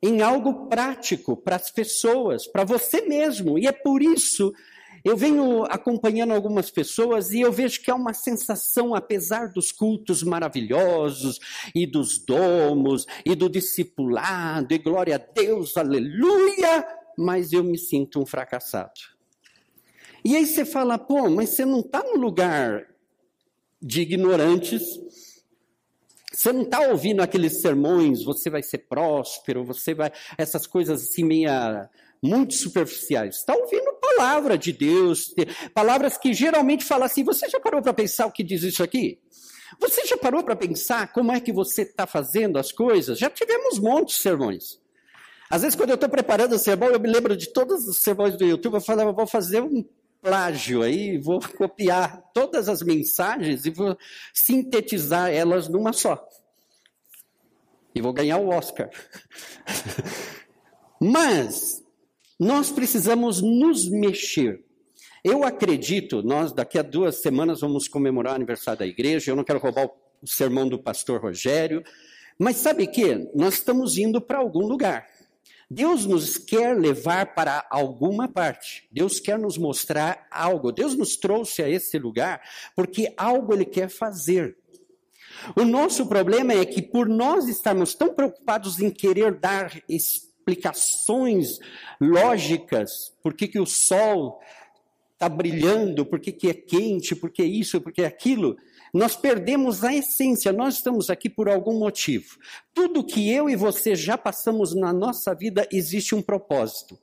em 0.00 0.22
algo 0.22 0.68
prático 0.68 1.36
para 1.36 1.56
as 1.56 1.68
pessoas, 1.68 2.46
para 2.46 2.64
você 2.64 3.00
mesmo. 3.02 3.58
E 3.58 3.66
é 3.66 3.72
por 3.72 4.00
isso 4.00 4.52
eu 5.04 5.16
venho 5.16 5.64
acompanhando 5.64 6.32
algumas 6.32 6.70
pessoas 6.70 7.32
e 7.32 7.40
eu 7.40 7.50
vejo 7.50 7.82
que 7.82 7.90
há 7.90 7.94
uma 7.94 8.14
sensação, 8.14 8.94
apesar 8.94 9.48
dos 9.48 9.72
cultos 9.72 10.22
maravilhosos 10.22 11.40
e 11.74 11.88
dos 11.88 12.18
domos 12.24 13.04
e 13.26 13.34
do 13.34 13.48
discipulado 13.48 14.72
e 14.72 14.78
glória 14.78 15.16
a 15.16 15.18
Deus, 15.18 15.76
aleluia, 15.76 16.86
mas 17.18 17.52
eu 17.52 17.64
me 17.64 17.76
sinto 17.76 18.20
um 18.20 18.26
fracassado. 18.26 19.00
E 20.24 20.36
aí 20.36 20.46
você 20.46 20.64
fala, 20.64 20.96
pô, 20.96 21.28
mas 21.28 21.50
você 21.50 21.64
não 21.64 21.80
está 21.80 22.00
no 22.04 22.14
lugar 22.14 22.86
de 23.80 24.02
ignorantes 24.02 25.31
Você 26.32 26.52
não 26.52 26.62
está 26.62 26.80
ouvindo 26.80 27.20
aqueles 27.20 27.60
sermões, 27.60 28.24
você 28.24 28.48
vai 28.48 28.62
ser 28.62 28.78
próspero, 28.78 29.64
você 29.64 29.94
vai. 29.94 30.10
essas 30.38 30.66
coisas 30.66 31.02
assim, 31.02 31.24
meia, 31.24 31.90
muito 32.22 32.54
superficiais. 32.54 33.36
Está 33.36 33.54
ouvindo 33.54 33.92
palavra 34.00 34.56
de 34.56 34.72
Deus, 34.72 35.34
palavras 35.74 36.16
que 36.16 36.32
geralmente 36.32 36.84
falam 36.84 37.06
assim. 37.06 37.22
Você 37.24 37.48
já 37.48 37.60
parou 37.60 37.82
para 37.82 37.92
pensar 37.92 38.26
o 38.26 38.32
que 38.32 38.42
diz 38.42 38.62
isso 38.62 38.82
aqui? 38.82 39.18
Você 39.80 40.04
já 40.06 40.16
parou 40.16 40.42
para 40.42 40.56
pensar 40.56 41.12
como 41.12 41.32
é 41.32 41.40
que 41.40 41.52
você 41.52 41.82
está 41.82 42.06
fazendo 42.06 42.58
as 42.58 42.72
coisas? 42.72 43.18
Já 43.18 43.30
tivemos 43.30 43.78
de 44.04 44.12
sermões. 44.12 44.80
Às 45.50 45.62
vezes, 45.62 45.76
quando 45.76 45.90
eu 45.90 45.96
estou 45.96 46.08
preparando 46.08 46.54
o 46.54 46.58
sermão, 46.58 46.88
eu 46.90 47.00
me 47.00 47.10
lembro 47.10 47.36
de 47.36 47.52
todos 47.52 47.86
os 47.86 47.98
sermões 47.98 48.36
do 48.36 48.44
YouTube, 48.44 48.74
eu 48.74 48.80
falo, 48.80 49.12
vou 49.12 49.26
fazer 49.26 49.60
um 49.60 49.84
plágio 50.22 50.82
aí, 50.82 51.18
vou 51.18 51.40
copiar 51.40 52.22
todas 52.32 52.68
as 52.68 52.80
mensagens 52.80 53.66
e 53.66 53.70
vou 53.70 53.98
sintetizar 54.32 55.30
elas 55.30 55.68
numa 55.68 55.92
só. 55.92 56.24
E 57.94 58.00
vou 58.00 58.12
ganhar 58.12 58.38
o 58.38 58.48
Oscar. 58.48 58.88
Mas 61.00 61.82
nós 62.38 62.70
precisamos 62.70 63.42
nos 63.42 63.88
mexer. 63.90 64.64
Eu 65.24 65.44
acredito, 65.44 66.22
nós 66.22 66.52
daqui 66.52 66.78
a 66.78 66.82
duas 66.82 67.20
semanas 67.20 67.60
vamos 67.60 67.86
comemorar 67.86 68.32
o 68.32 68.36
aniversário 68.36 68.78
da 68.78 68.86
igreja. 68.86 69.30
Eu 69.30 69.36
não 69.36 69.44
quero 69.44 69.58
roubar 69.58 69.86
o 69.86 70.26
sermão 70.26 70.68
do 70.68 70.78
pastor 70.78 71.20
Rogério, 71.20 71.82
mas 72.38 72.56
sabe 72.56 72.86
que 72.86 73.28
nós 73.34 73.54
estamos 73.54 73.98
indo 73.98 74.20
para 74.20 74.38
algum 74.38 74.66
lugar. 74.66 75.06
Deus 75.74 76.04
nos 76.04 76.36
quer 76.36 76.78
levar 76.78 77.34
para 77.34 77.66
alguma 77.70 78.28
parte. 78.28 78.86
Deus 78.90 79.18
quer 79.18 79.38
nos 79.38 79.56
mostrar 79.56 80.26
algo. 80.30 80.70
Deus 80.70 80.94
nos 80.94 81.16
trouxe 81.16 81.62
a 81.62 81.68
esse 81.68 81.98
lugar 81.98 82.42
porque 82.76 83.12
algo 83.16 83.54
Ele 83.54 83.64
quer 83.64 83.88
fazer. 83.88 84.56
O 85.56 85.64
nosso 85.64 86.06
problema 86.06 86.52
é 86.52 86.64
que, 86.64 86.82
por 86.82 87.08
nós 87.08 87.48
estarmos 87.48 87.94
tão 87.94 88.14
preocupados 88.14 88.80
em 88.80 88.90
querer 88.90 89.32
dar 89.32 89.82
explicações 89.88 91.58
lógicas, 92.00 93.12
por 93.22 93.32
que, 93.34 93.48
que 93.48 93.58
o 93.58 93.66
sol 93.66 94.40
está 95.14 95.28
brilhando, 95.28 96.04
por 96.04 96.20
que, 96.20 96.32
que 96.32 96.50
é 96.50 96.54
quente, 96.54 97.16
por 97.16 97.30
que 97.30 97.42
isso, 97.42 97.80
por 97.80 97.92
que 97.92 98.04
aquilo, 98.04 98.56
nós 98.92 99.16
perdemos 99.16 99.82
a 99.82 99.94
essência, 99.94 100.52
nós 100.52 100.74
estamos 100.74 101.08
aqui 101.08 101.30
por 101.30 101.48
algum 101.48 101.78
motivo. 101.78 102.36
Tudo 102.74 103.04
que 103.04 103.30
eu 103.30 103.48
e 103.48 103.56
você 103.56 103.94
já 103.94 104.18
passamos 104.18 104.74
na 104.74 104.92
nossa 104.92 105.34
vida 105.34 105.66
existe 105.72 106.14
um 106.14 106.20
propósito. 106.20 106.98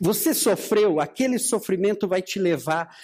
Você 0.00 0.34
sofreu, 0.34 0.98
aquele 0.98 1.38
sofrimento 1.38 2.08
vai 2.08 2.20
te 2.20 2.38
levar, 2.38 2.96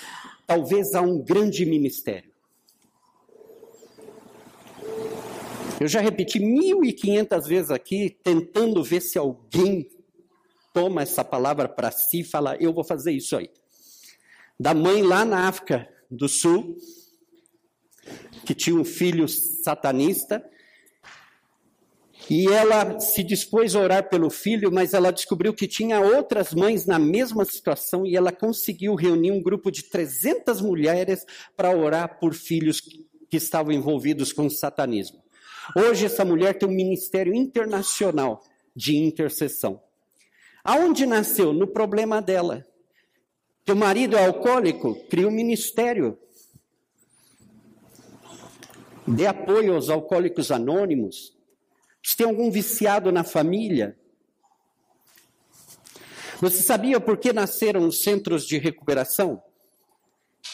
talvez, 0.47 0.95
a 0.95 1.01
um 1.03 1.23
grande 1.23 1.65
ministério. 1.65 2.33
Eu 5.81 5.87
já 5.87 6.01
repeti 6.01 6.41
mil 6.41 6.85
e 6.85 6.93
quinhentas 6.93 7.47
vezes 7.47 7.71
aqui, 7.71 8.17
tentando 8.23 8.83
ver 8.83 9.01
se 9.01 9.19
alguém 9.19 9.89
toma 10.73 11.03
essa 11.03 11.23
palavra 11.23 11.69
para 11.69 11.91
si 11.91 12.21
e 12.21 12.25
fala: 12.25 12.57
eu 12.57 12.73
vou 12.73 12.85
fazer 12.85 13.13
isso 13.13 13.37
aí. 13.37 13.51
Da 14.59 14.73
mãe 14.73 15.03
lá 15.03 15.25
na 15.25 15.49
África 15.49 15.89
do 16.11 16.29
Sul, 16.29 16.77
que 18.45 18.55
tinha 18.55 18.77
um 18.77 18.85
filho 18.85 19.27
satanista, 19.29 20.45
e 22.31 22.49
ela 22.49 22.99
se 23.01 23.23
dispôs 23.23 23.75
a 23.75 23.81
orar 23.81 24.09
pelo 24.09 24.31
filho, 24.31 24.73
mas 24.73 24.95
ela 24.95 25.13
descobriu 25.13 25.53
que 25.53 25.69
tinha 25.69 26.01
outras 26.01 26.55
mães 26.55 26.87
na 26.87 26.99
mesma 26.99 27.45
situação 27.45 28.07
e 28.07 28.17
ela 28.17 28.33
conseguiu 28.33 28.95
reunir 28.95 29.31
um 29.31 29.43
grupo 29.43 29.71
de 29.71 29.83
300 29.85 30.61
mulheres 30.63 31.27
para 31.55 31.77
orar 31.77 32.19
por 32.19 32.33
filhos 32.33 32.81
que 32.81 33.37
estavam 33.37 33.73
envolvidos 33.73 34.33
com 34.33 34.47
o 34.47 34.51
satanismo. 34.51 35.23
Hoje 35.77 36.07
essa 36.07 36.25
mulher 36.25 36.55
tem 36.55 36.69
um 36.69 36.73
ministério 36.73 37.35
internacional 37.35 38.43
de 38.75 38.97
intercessão. 38.97 39.81
Aonde 40.63 41.05
nasceu? 41.05 41.53
No 41.53 41.67
problema 41.67 42.23
dela. 42.23 42.65
Teu 43.67 43.77
marido 43.77 44.17
é 44.17 44.25
alcoólico? 44.25 44.95
Cria 45.11 45.29
um 45.29 45.31
ministério 45.31 46.19
dê 49.07 49.27
apoio 49.27 49.75
aos 49.75 49.91
alcoólicos 49.91 50.51
anônimos. 50.51 51.37
Se 52.03 52.17
tem 52.17 52.27
algum 52.27 52.51
viciado 52.51 53.11
na 53.11 53.25
família. 53.25 53.97
Você 56.41 56.63
sabia 56.63 57.01
por 57.01 57.17
que 57.17 57.33
nasceram 57.33 57.87
os 57.87 58.03
centros 58.03 58.47
de 58.47 58.59
recuperação? 58.59 59.43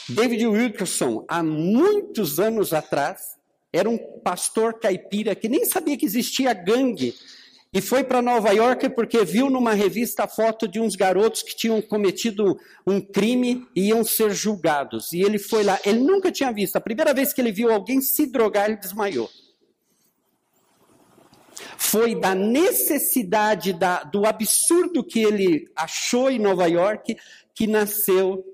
David 0.09 0.47
Wilkerson, 0.47 1.25
há 1.29 1.43
muitos 1.43 2.39
anos 2.39 2.73
atrás, 2.73 3.37
era 3.73 3.89
um 3.89 3.99
pastor 4.21 4.79
caipira 4.79 5.35
que 5.35 5.49
nem 5.49 5.65
sabia 5.65 5.97
que 5.97 6.07
existia 6.07 6.53
gangue 6.53 7.15
e 7.73 7.81
foi 7.81 8.03
para 8.03 8.21
Nova 8.21 8.51
York 8.51 8.91
porque 8.91 9.25
viu 9.25 9.49
numa 9.49 9.73
revista 9.73 10.25
a 10.25 10.29
foto 10.29 10.67
de 10.67 10.81
uns 10.81 10.97
garotos 10.97 11.43
que 11.43 11.55
tinham 11.55 11.81
cometido 11.81 12.59
um 12.85 13.01
crime 13.01 13.65
e 13.77 13.89
iam 13.89 14.03
ser 14.03 14.33
julgados. 14.33 15.13
E 15.13 15.23
ele 15.23 15.39
foi 15.39 15.63
lá. 15.63 15.79
Ele 15.87 16.01
nunca 16.01 16.33
tinha 16.33 16.53
visto. 16.53 16.75
A 16.75 16.81
primeira 16.81 17.15
vez 17.15 17.33
que 17.33 17.41
ele 17.41 17.53
viu 17.53 17.71
alguém 17.71 18.01
se 18.01 18.27
drogar, 18.27 18.69
ele 18.69 18.77
desmaiou. 18.77 19.31
Foi 21.77 22.19
da 22.19 22.35
necessidade, 22.35 23.73
da, 23.73 24.03
do 24.03 24.27
absurdo 24.27 25.05
que 25.05 25.21
ele 25.21 25.71
achou 25.77 26.29
em 26.29 26.41
Nova 26.41 26.67
York, 26.67 27.17
que 27.55 27.69
nasceu 27.69 28.45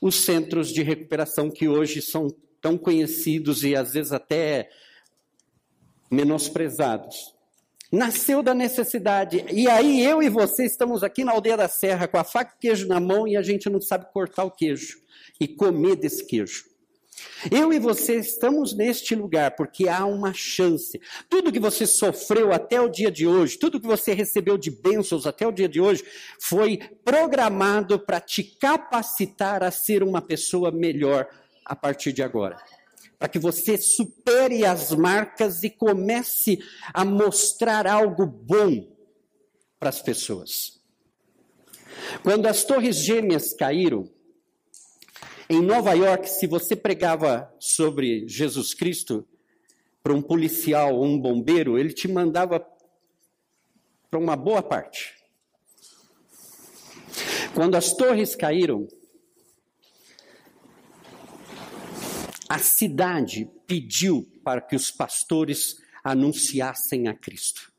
os 0.00 0.24
centros 0.24 0.72
de 0.72 0.82
recuperação 0.82 1.50
que 1.50 1.68
hoje 1.68 2.00
são 2.00 2.28
tão 2.62 2.78
conhecidos 2.78 3.62
e 3.62 3.76
às 3.76 3.92
vezes 3.92 4.12
até 4.12 4.70
menosprezados. 6.10 7.35
Nasceu 7.90 8.42
da 8.42 8.52
necessidade. 8.52 9.44
E 9.52 9.68
aí 9.68 10.04
eu 10.04 10.22
e 10.22 10.28
você 10.28 10.64
estamos 10.64 11.04
aqui 11.04 11.24
na 11.24 11.32
aldeia 11.32 11.56
da 11.56 11.68
Serra 11.68 12.08
com 12.08 12.18
a 12.18 12.24
faca 12.24 12.54
e 12.56 12.60
queijo 12.60 12.88
na 12.88 12.98
mão 12.98 13.28
e 13.28 13.36
a 13.36 13.42
gente 13.42 13.70
não 13.70 13.80
sabe 13.80 14.12
cortar 14.12 14.44
o 14.44 14.50
queijo 14.50 14.98
e 15.40 15.46
comer 15.46 15.96
desse 15.96 16.26
queijo. 16.26 16.64
Eu 17.50 17.72
e 17.72 17.78
você 17.78 18.16
estamos 18.16 18.76
neste 18.76 19.14
lugar 19.14 19.52
porque 19.52 19.88
há 19.88 20.04
uma 20.04 20.34
chance. 20.34 21.00
Tudo 21.28 21.52
que 21.52 21.60
você 21.60 21.86
sofreu 21.86 22.52
até 22.52 22.80
o 22.80 22.88
dia 22.88 23.10
de 23.10 23.26
hoje, 23.26 23.58
tudo 23.58 23.80
que 23.80 23.86
você 23.86 24.12
recebeu 24.12 24.58
de 24.58 24.70
bênçãos 24.70 25.26
até 25.26 25.46
o 25.46 25.52
dia 25.52 25.68
de 25.68 25.80
hoje, 25.80 26.04
foi 26.40 26.78
programado 27.04 27.98
para 27.98 28.20
te 28.20 28.42
capacitar 28.42 29.62
a 29.62 29.70
ser 29.70 30.02
uma 30.02 30.20
pessoa 30.20 30.70
melhor 30.70 31.26
a 31.64 31.74
partir 31.74 32.12
de 32.12 32.22
agora 32.22 32.56
para 33.18 33.28
que 33.28 33.38
você 33.38 33.78
supere 33.78 34.64
as 34.64 34.92
marcas 34.92 35.62
e 35.62 35.70
comece 35.70 36.58
a 36.92 37.04
mostrar 37.04 37.86
algo 37.86 38.26
bom 38.26 38.86
para 39.78 39.88
as 39.88 40.02
pessoas. 40.02 40.80
Quando 42.22 42.46
as 42.46 42.64
Torres 42.64 42.96
Gêmeas 42.96 43.54
caíram, 43.54 44.08
em 45.48 45.62
Nova 45.62 45.92
York, 45.92 46.28
se 46.28 46.46
você 46.46 46.74
pregava 46.74 47.52
sobre 47.58 48.26
Jesus 48.28 48.74
Cristo 48.74 49.24
para 50.02 50.12
um 50.12 50.20
policial 50.20 50.96
ou 50.96 51.04
um 51.04 51.18
bombeiro, 51.18 51.78
ele 51.78 51.92
te 51.92 52.08
mandava 52.08 52.64
para 54.10 54.18
uma 54.18 54.34
boa 54.34 54.62
parte. 54.62 55.14
Quando 57.54 57.76
as 57.76 57.92
torres 57.92 58.34
caíram, 58.34 58.86
a 62.48 62.58
cidade 62.58 63.50
pediu 63.66 64.26
para 64.44 64.60
que 64.60 64.76
os 64.76 64.90
pastores 64.90 65.76
anunciassem 66.02 67.08
a 67.08 67.14
Cristo. 67.14 67.72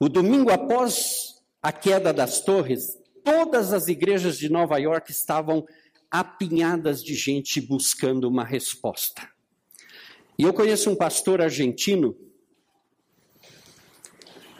O 0.00 0.08
domingo 0.08 0.50
após 0.50 1.42
a 1.62 1.72
queda 1.72 2.12
das 2.12 2.40
torres, 2.40 2.98
todas 3.22 3.72
as 3.72 3.88
igrejas 3.88 4.38
de 4.38 4.48
Nova 4.48 4.78
York 4.78 5.10
estavam 5.10 5.66
apinhadas 6.10 7.02
de 7.02 7.14
gente 7.14 7.60
buscando 7.60 8.28
uma 8.28 8.44
resposta. 8.44 9.28
E 10.38 10.44
eu 10.44 10.54
conheço 10.54 10.90
um 10.90 10.96
pastor 10.96 11.42
argentino 11.42 12.16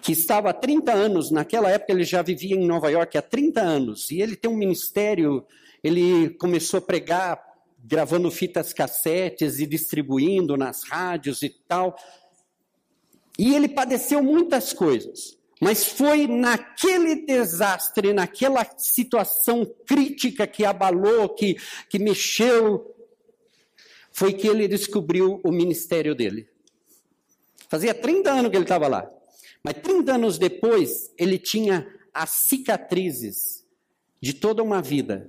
que 0.03 0.13
estava 0.13 0.51
há 0.51 0.55
30 0.55 0.93
anos, 0.93 1.31
naquela 1.31 1.71
época 1.71 1.93
ele 1.93 2.05
já 2.05 2.21
vivia 2.21 2.57
em 2.57 2.67
Nova 2.67 2.91
York 2.91 3.17
há 3.17 3.23
30 3.23 3.61
anos, 3.61 4.11
e 4.11 4.21
ele 4.21 4.37
tem 4.37 4.51
um 4.51 4.57
ministério, 4.57 5.47
ele 5.83 6.31
começou 6.31 6.79
a 6.79 6.81
pregar 6.83 7.48
gravando 7.89 8.31
fitas 8.31 8.75
cassetes 8.75 9.59
e 9.59 9.67
distribuindo 9.67 10.59
nas 10.59 10.85
rádios 10.85 11.43
e 11.43 11.49
tal. 11.49 11.97
E 13.39 13.55
ele 13.55 13.69
padeceu 13.69 14.23
muitas 14.23 14.75
coisas, 14.75 15.39
mas 15.59 15.85
foi 15.85 16.27
naquele 16.27 17.25
desastre, 17.25 18.13
naquela 18.13 18.65
situação 18.77 19.65
crítica 19.87 20.47
que 20.47 20.67
abalou, 20.67 21.31
que, 21.31 21.57
que 21.89 21.99
mexeu, 21.99 22.95
foi 24.13 24.35
que 24.35 24.47
ele 24.47 24.69
descobriu 24.69 25.41
o 25.43 25.51
ministério 25.51 26.15
dele. 26.15 26.47
Fazia 27.71 27.95
30 27.95 28.31
anos 28.31 28.51
que 28.51 28.57
ele 28.57 28.65
estava 28.65 28.87
lá, 28.87 29.11
mas 29.65 29.75
30 29.83 30.15
anos 30.15 30.39
depois 30.39 31.11
ele 31.17 31.39
tinha 31.39 31.91
as 32.13 32.31
cicatrizes 32.31 33.65
de 34.21 34.35
toda 34.35 34.63
uma 34.63 34.83
vida 34.83 35.29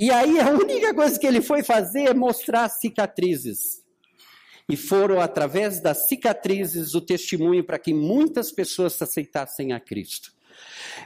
e 0.00 0.10
aí 0.10 0.40
a 0.40 0.48
única 0.50 0.94
coisa 0.94 1.18
que 1.18 1.26
ele 1.26 1.42
foi 1.42 1.62
fazer 1.62 2.08
é 2.08 2.14
mostrar 2.14 2.68
cicatrizes. 2.70 3.82
e 4.66 4.76
foram, 4.76 5.20
através 5.20 5.80
das 5.80 6.08
cicatrizes, 6.08 6.94
o 6.94 7.00
testemunho 7.00 7.62
para 7.62 7.78
que 7.78 7.92
muitas 7.92 8.50
pessoas 8.50 8.94
se 8.94 9.04
aceitassem 9.04 9.72
a 9.72 9.80
Cristo. 9.80 10.32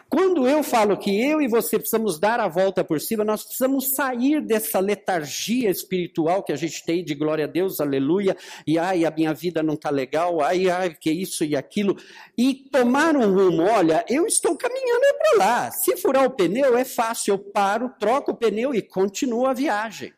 Quando 0.09 0.47
eu 0.47 0.63
falo 0.63 0.97
que 0.97 1.21
eu 1.21 1.41
e 1.41 1.49
você 1.49 1.79
precisamos 1.79 2.19
dar 2.19 2.39
a 2.39 2.49
volta 2.49 2.85
por 2.85 3.01
cima, 3.01 3.25
nós 3.25 3.43
precisamos 3.43 3.95
sair 3.95 4.41
dessa 4.41 4.79
letargia 4.79 5.71
espiritual 5.71 6.43
que 6.43 6.53
a 6.53 6.57
gente 6.57 6.85
tem 6.85 7.05
de 7.05 7.15
glória 7.15 7.45
a 7.45 7.49
Deus, 7.49 7.81
aleluia, 7.81 8.37
e 8.67 8.79
ai, 8.79 9.05
a 9.05 9.11
minha 9.11 9.35
vida 9.35 9.63
não 9.63 9.75
está 9.75 9.91
legal, 9.91 10.41
ai, 10.41 10.71
ai, 10.71 10.95
que 10.95 11.11
isso 11.11 11.45
e 11.45 11.57
aquilo, 11.57 11.97
e 12.37 12.55
tomar 12.55 13.17
um 13.17 13.33
rumo. 13.33 13.63
Olha, 13.63 14.05
eu 14.09 14.27
estou 14.27 14.57
caminhando 14.57 15.03
para 15.19 15.39
lá. 15.39 15.71
Se 15.71 15.97
furar 15.97 16.25
o 16.25 16.31
pneu 16.31 16.77
é 16.77 16.85
fácil, 16.85 17.35
eu 17.35 17.39
paro, 17.39 17.91
troco 17.99 18.33
o 18.33 18.37
pneu 18.37 18.75
e 18.75 18.83
continuo 18.83 19.47
a 19.47 19.53
viagem. 19.53 20.13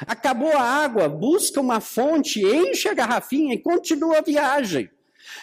Acabou 0.00 0.52
a 0.56 0.60
água, 0.60 1.08
busca 1.08 1.60
uma 1.60 1.80
fonte, 1.80 2.44
enche 2.44 2.88
a 2.88 2.94
garrafinha 2.94 3.54
e 3.54 3.58
continua 3.58 4.18
a 4.18 4.22
viagem. 4.22 4.90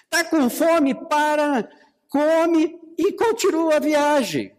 Está 0.03 0.23
com 0.25 0.49
fome, 0.49 0.93
para, 0.93 1.69
come 2.09 2.80
e 3.01 3.11
continua 3.13 3.77
a 3.77 3.79
viagem. 3.79 4.53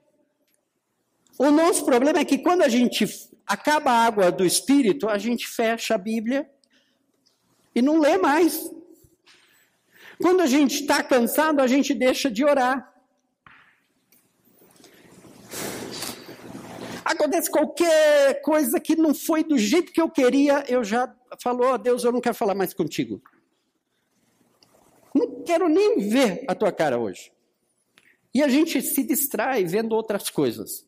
O 1.39 1.51
nosso 1.51 1.85
problema 1.85 2.19
é 2.19 2.25
que 2.25 2.39
quando 2.39 2.63
a 2.63 2.69
gente 2.69 3.07
acaba 3.47 3.91
a 3.91 4.05
água 4.05 4.33
do 4.33 4.45
Espírito, 4.45 5.09
a 5.09 5.17
gente 5.17 5.47
fecha 5.47 5.95
a 5.95 5.99
Bíblia 5.99 6.51
e 7.75 7.81
não 7.81 8.01
lê 8.01 8.19
mais. 8.19 8.71
Quando 10.21 10.41
a 10.41 10.47
gente 10.47 10.83
está 10.83 11.03
cansado, 11.03 11.61
a 11.61 11.67
gente 11.67 11.95
deixa 11.95 12.31
de 12.31 12.45
orar. 12.45 12.93
Acontece 17.05 17.51
qualquer 17.51 18.41
coisa 18.43 18.81
que 18.81 18.97
não 18.97 19.15
foi 19.15 19.45
do 19.45 19.59
jeito 19.59 19.93
que 19.93 20.01
eu 20.01 20.09
queria, 20.09 20.65
eu 20.69 20.83
já 20.83 21.13
falo, 21.43 21.73
oh, 21.73 21.79
Deus, 21.79 22.05
eu 22.05 22.13
não 22.13 22.21
quero 22.21 22.35
falar 22.35 22.55
mais 22.55 22.73
contigo. 22.75 23.23
Não 25.15 25.43
quero 25.43 25.69
nem 25.69 25.99
ver 26.09 26.45
a 26.49 26.55
tua 26.55 26.73
cara 26.73 26.99
hoje. 26.99 27.33
E 28.35 28.43
a 28.43 28.49
gente 28.49 28.81
se 28.81 29.03
distrai 29.03 29.65
vendo 29.65 29.95
outras 29.95 30.31
coisas. 30.31 30.87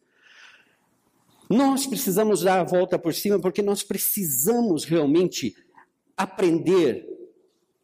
Nós 1.48 1.86
precisamos 1.86 2.42
dar 2.42 2.60
a 2.60 2.64
volta 2.64 2.98
por 2.98 3.12
cima 3.12 3.38
porque 3.38 3.62
nós 3.62 3.82
precisamos 3.82 4.84
realmente 4.84 5.54
aprender 6.16 7.06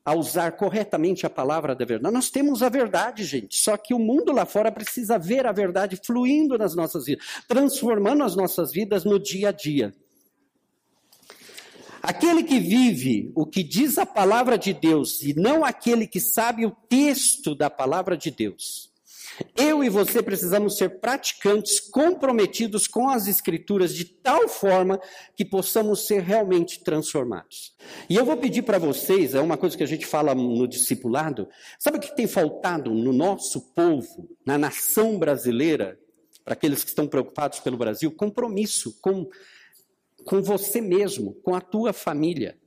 a 0.05 0.15
usar 0.15 0.53
corretamente 0.53 1.27
a 1.27 1.31
palavra 1.31 1.75
da 1.75 1.85
verdade. 1.85 2.15
Nós 2.15 2.31
temos 2.31 2.63
a 2.63 2.69
verdade, 2.69 3.23
gente, 3.23 3.57
só 3.57 3.77
que 3.77 3.93
o 3.93 3.99
mundo 3.99 4.33
lá 4.33 4.47
fora 4.47 4.73
precisa 4.73 5.19
ver 5.19 5.47
a 5.47 5.53
verdade 5.53 6.01
fluindo 6.03 6.57
nas 6.57 6.75
nossas 6.75 7.05
vidas, 7.05 7.25
transformando 7.47 8.25
as 8.25 8.35
nossas 8.35 8.73
vidas 8.73 9.05
no 9.05 9.19
dia 9.19 9.51
a 9.51 9.53
dia. 9.53 9.95
Aquele 12.03 12.43
que 12.43 12.59
vive 12.59 13.31
o 13.35 13.45
que 13.45 13.63
diz 13.63 13.99
a 13.99 14.07
palavra 14.07 14.57
de 14.57 14.73
Deus 14.73 15.23
e 15.23 15.35
não 15.35 15.65
aquele 15.65 16.07
que 16.07 16.19
sabe 16.19 16.65
o 16.65 16.71
texto 16.71 17.55
da 17.55 17.69
palavra 17.69 18.17
de 18.17 18.31
Deus, 18.31 18.90
eu 19.57 19.83
e 19.85 19.89
você 19.89 20.23
precisamos 20.23 20.77
ser 20.77 21.01
praticantes 21.01 21.81
comprometidos 21.81 22.87
com 22.87 23.09
as 23.09 23.27
Escrituras 23.27 23.95
de 23.95 24.05
tal 24.05 24.49
forma 24.49 25.01
que 25.37 25.45
possamos 25.45 26.07
ser 26.07 26.23
realmente 26.23 26.83
transformados. 26.83 27.75
E 28.09 28.17
eu 28.17 28.25
vou 28.25 28.37
pedir 28.37 28.63
para 28.63 28.79
vocês, 28.79 29.35
é 29.35 29.41
uma 29.41 29.57
coisa 29.57 29.77
que 29.77 29.83
a 29.83 29.87
gente 29.87 30.07
fala 30.07 30.35
no 30.35 30.67
discipulado, 30.67 31.49
sabe 31.79 31.99
o 31.99 32.01
que 32.01 32.15
tem 32.15 32.27
faltado 32.27 32.93
no 32.93 33.13
nosso 33.13 33.61
povo, 33.73 34.29
na 34.45 34.59
nação 34.59 35.19
brasileira, 35.19 35.99
para 36.45 36.55
aqueles 36.55 36.83
que 36.83 36.91
estão 36.91 37.07
preocupados 37.07 37.61
pelo 37.61 37.77
Brasil? 37.77 38.11
Compromisso 38.11 38.99
com, 39.01 39.29
com 40.25 40.43
você 40.43 40.81
mesmo, 40.81 41.35
com 41.43 41.55
a 41.55 41.61
tua 41.61 41.93
família. 41.93 42.59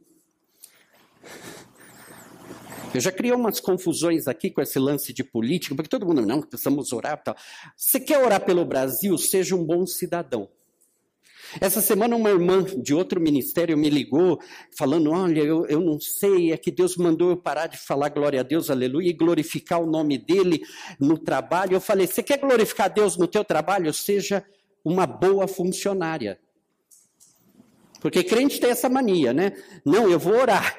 Eu 2.94 3.02
já 3.02 3.12
criei 3.12 3.34
umas 3.34 3.60
confusões 3.60 4.28
aqui 4.28 4.52
com 4.52 4.62
esse 4.62 4.78
lance 4.78 5.12
de 5.12 5.24
política, 5.24 5.76
porque 5.76 5.90
todo 5.90 6.06
mundo, 6.06 6.22
não, 6.22 6.42
precisamos 6.42 6.94
orar 6.94 7.22
tal. 7.24 7.36
Você 7.76 8.00
quer 8.00 8.24
orar 8.24 8.46
pelo 8.46 8.64
Brasil? 8.64 9.18
Seja 9.18 9.56
um 9.56 9.64
bom 9.64 9.86
cidadão. 9.86 10.48
Essa 11.60 11.82
semana, 11.82 12.16
uma 12.16 12.30
irmã 12.30 12.64
de 12.64 12.94
outro 12.94 13.22
ministério 13.22 13.78
me 13.78 13.90
ligou, 13.90 14.40
falando: 14.76 15.12
Olha, 15.12 15.42
eu, 15.42 15.66
eu 15.68 15.80
não 15.80 16.00
sei, 16.00 16.52
é 16.52 16.58
que 16.58 16.72
Deus 16.72 16.96
mandou 16.98 17.30
eu 17.30 17.38
parar 17.38 17.68
de 17.68 17.78
falar 17.78 18.10
glória 18.10 18.40
a 18.40 18.44
Deus, 18.44 18.70
aleluia, 18.70 19.10
e 19.10 19.14
glorificar 19.14 19.82
o 19.82 19.86
nome 19.86 20.18
dele 20.18 20.62
no 21.00 21.18
trabalho. 21.18 21.76
Eu 21.76 21.82
falei: 21.82 22.08
Você 22.08 22.24
quer 22.24 22.40
glorificar 22.40 22.92
Deus 22.92 23.18
no 23.18 23.28
teu 23.28 23.44
trabalho? 23.44 23.94
Seja 23.94 24.44
uma 24.84 25.06
boa 25.06 25.48
funcionária. 25.48 26.40
Porque 28.00 28.24
crente 28.24 28.60
tem 28.60 28.70
essa 28.70 28.90
mania, 28.90 29.32
né? 29.32 29.54
Não, 29.86 30.10
eu 30.10 30.20
vou 30.20 30.36
orar. 30.36 30.78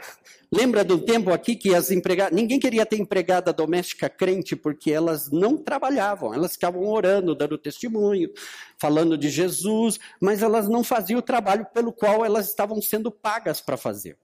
Lembra 0.54 0.84
do 0.84 1.00
tempo 1.00 1.32
aqui 1.32 1.56
que 1.56 1.74
as 1.74 1.90
empregadas, 1.90 2.32
ninguém 2.32 2.60
queria 2.60 2.86
ter 2.86 2.96
empregada 2.96 3.52
doméstica 3.52 4.08
crente 4.08 4.54
porque 4.54 4.92
elas 4.92 5.28
não 5.28 5.56
trabalhavam, 5.56 6.32
elas 6.32 6.52
ficavam 6.52 6.86
orando, 6.86 7.34
dando 7.34 7.58
testemunho, 7.58 8.30
falando 8.78 9.18
de 9.18 9.30
Jesus, 9.30 9.98
mas 10.20 10.42
elas 10.42 10.68
não 10.68 10.84
faziam 10.84 11.18
o 11.18 11.22
trabalho 11.22 11.66
pelo 11.74 11.92
qual 11.92 12.24
elas 12.24 12.48
estavam 12.48 12.80
sendo 12.80 13.10
pagas 13.10 13.60
para 13.60 13.76
fazer. 13.76 14.16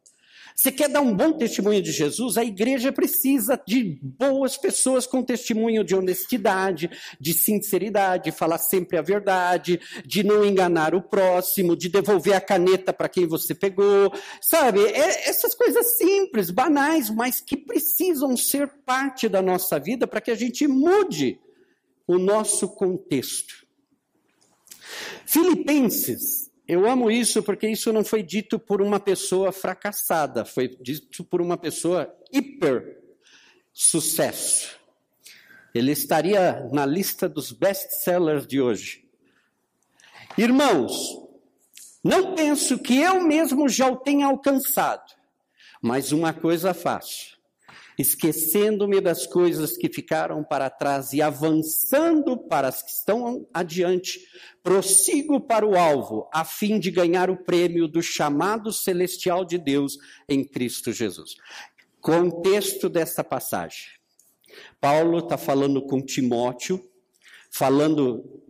Você 0.55 0.71
quer 0.71 0.89
dar 0.89 1.01
um 1.01 1.15
bom 1.15 1.33
testemunho 1.33 1.83
de 1.83 1.93
Jesus? 1.93 2.37
A 2.37 2.45
igreja 2.45 2.93
precisa 2.93 3.61
de 3.67 3.99
boas 4.03 4.57
pessoas 4.57 5.07
com 5.07 5.23
testemunho 5.23 5.85
de 5.85 5.95
honestidade, 5.95 6.91
de 7.21 7.33
sinceridade, 7.33 8.25
de 8.25 8.33
falar 8.33 8.59
sempre 8.59 8.99
a 8.99 9.03
verdade, 9.03 9.81
de 10.05 10.23
não 10.23 10.45
enganar 10.45 10.95
o 10.95 11.03
próximo, 11.03 11.77
de 11.77 11.89
devolver 11.89 12.35
a 12.35 12.41
caneta 12.41 12.93
para 12.93 13.09
quem 13.09 13.27
você 13.27 13.55
pegou. 13.55 14.13
Sabe? 14.41 14.85
É, 14.85 15.29
essas 15.29 15.55
coisas 15.55 15.97
simples, 15.97 16.51
banais, 16.51 17.11
mas 17.11 17.41
que 17.41 17.57
precisam 17.57 18.37
ser 18.37 18.69
parte 18.85 19.29
da 19.29 19.41
nossa 19.41 19.79
vida 19.79 20.07
para 20.07 20.21
que 20.21 20.31
a 20.31 20.35
gente 20.37 20.67
mude 20.67 21.39
o 22.07 22.19
nosso 22.19 22.69
contexto. 22.69 23.67
Filipenses 25.25 26.50
eu 26.71 26.89
amo 26.89 27.11
isso 27.11 27.43
porque 27.43 27.69
isso 27.69 27.93
não 27.93 28.05
foi 28.05 28.23
dito 28.23 28.57
por 28.57 28.81
uma 28.81 29.01
pessoa 29.01 29.51
fracassada, 29.51 30.45
foi 30.45 30.69
dito 30.69 31.25
por 31.25 31.41
uma 31.41 31.57
pessoa 31.57 32.15
hiper 32.33 33.03
sucesso. 33.73 34.79
Ele 35.75 35.91
estaria 35.91 36.69
na 36.73 36.87
lista 36.87 37.29
dos 37.29 37.51
best-sellers 37.51 38.47
de 38.47 38.61
hoje. 38.61 39.05
Irmãos, 40.39 40.95
não 42.05 42.37
penso 42.37 42.79
que 42.79 43.01
eu 43.01 43.21
mesmo 43.21 43.69
já 43.69 43.89
o 43.89 43.97
tenha 43.97 44.27
alcançado, 44.27 45.13
mas 45.83 46.13
uma 46.13 46.33
coisa 46.33 46.73
faço 46.73 47.40
esquecendo-me 48.01 48.99
das 49.01 49.27
coisas 49.27 49.77
que 49.77 49.93
ficaram 49.93 50.43
para 50.43 50.71
trás 50.71 51.13
e 51.13 51.21
avançando 51.21 52.37
para 52.37 52.69
as 52.69 52.83
que 52.83 52.91
estão 52.91 53.47
adiante, 53.53 54.27
prossigo 54.63 55.39
para 55.39 55.67
o 55.67 55.77
alvo, 55.77 56.29
a 56.33 56.45
fim 56.45 56.79
de 56.79 56.91
ganhar 56.91 57.29
o 57.29 57.37
prêmio 57.37 57.87
do 57.87 58.03
chamado 58.03 58.73
celestial 58.73 59.45
de 59.45 59.59
Deus 59.59 59.99
em 60.27 60.43
Cristo 60.43 60.93
Jesus. 60.93 61.37
Contexto 62.01 62.89
dessa 62.89 63.23
passagem. 63.23 63.89
Paulo 64.81 65.19
está 65.19 65.37
falando 65.37 65.83
com 65.83 66.01
Timóteo, 66.01 66.83
falando 67.51 68.43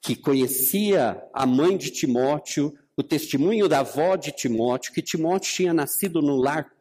que 0.00 0.16
conhecia 0.16 1.22
a 1.34 1.44
mãe 1.44 1.76
de 1.76 1.90
Timóteo, 1.90 2.74
o 2.96 3.02
testemunho 3.02 3.68
da 3.68 3.80
avó 3.80 4.16
de 4.16 4.32
Timóteo, 4.32 4.94
que 4.94 5.02
Timóteo 5.02 5.52
tinha 5.52 5.74
nascido 5.74 6.22
no 6.22 6.36
lar 6.36 6.72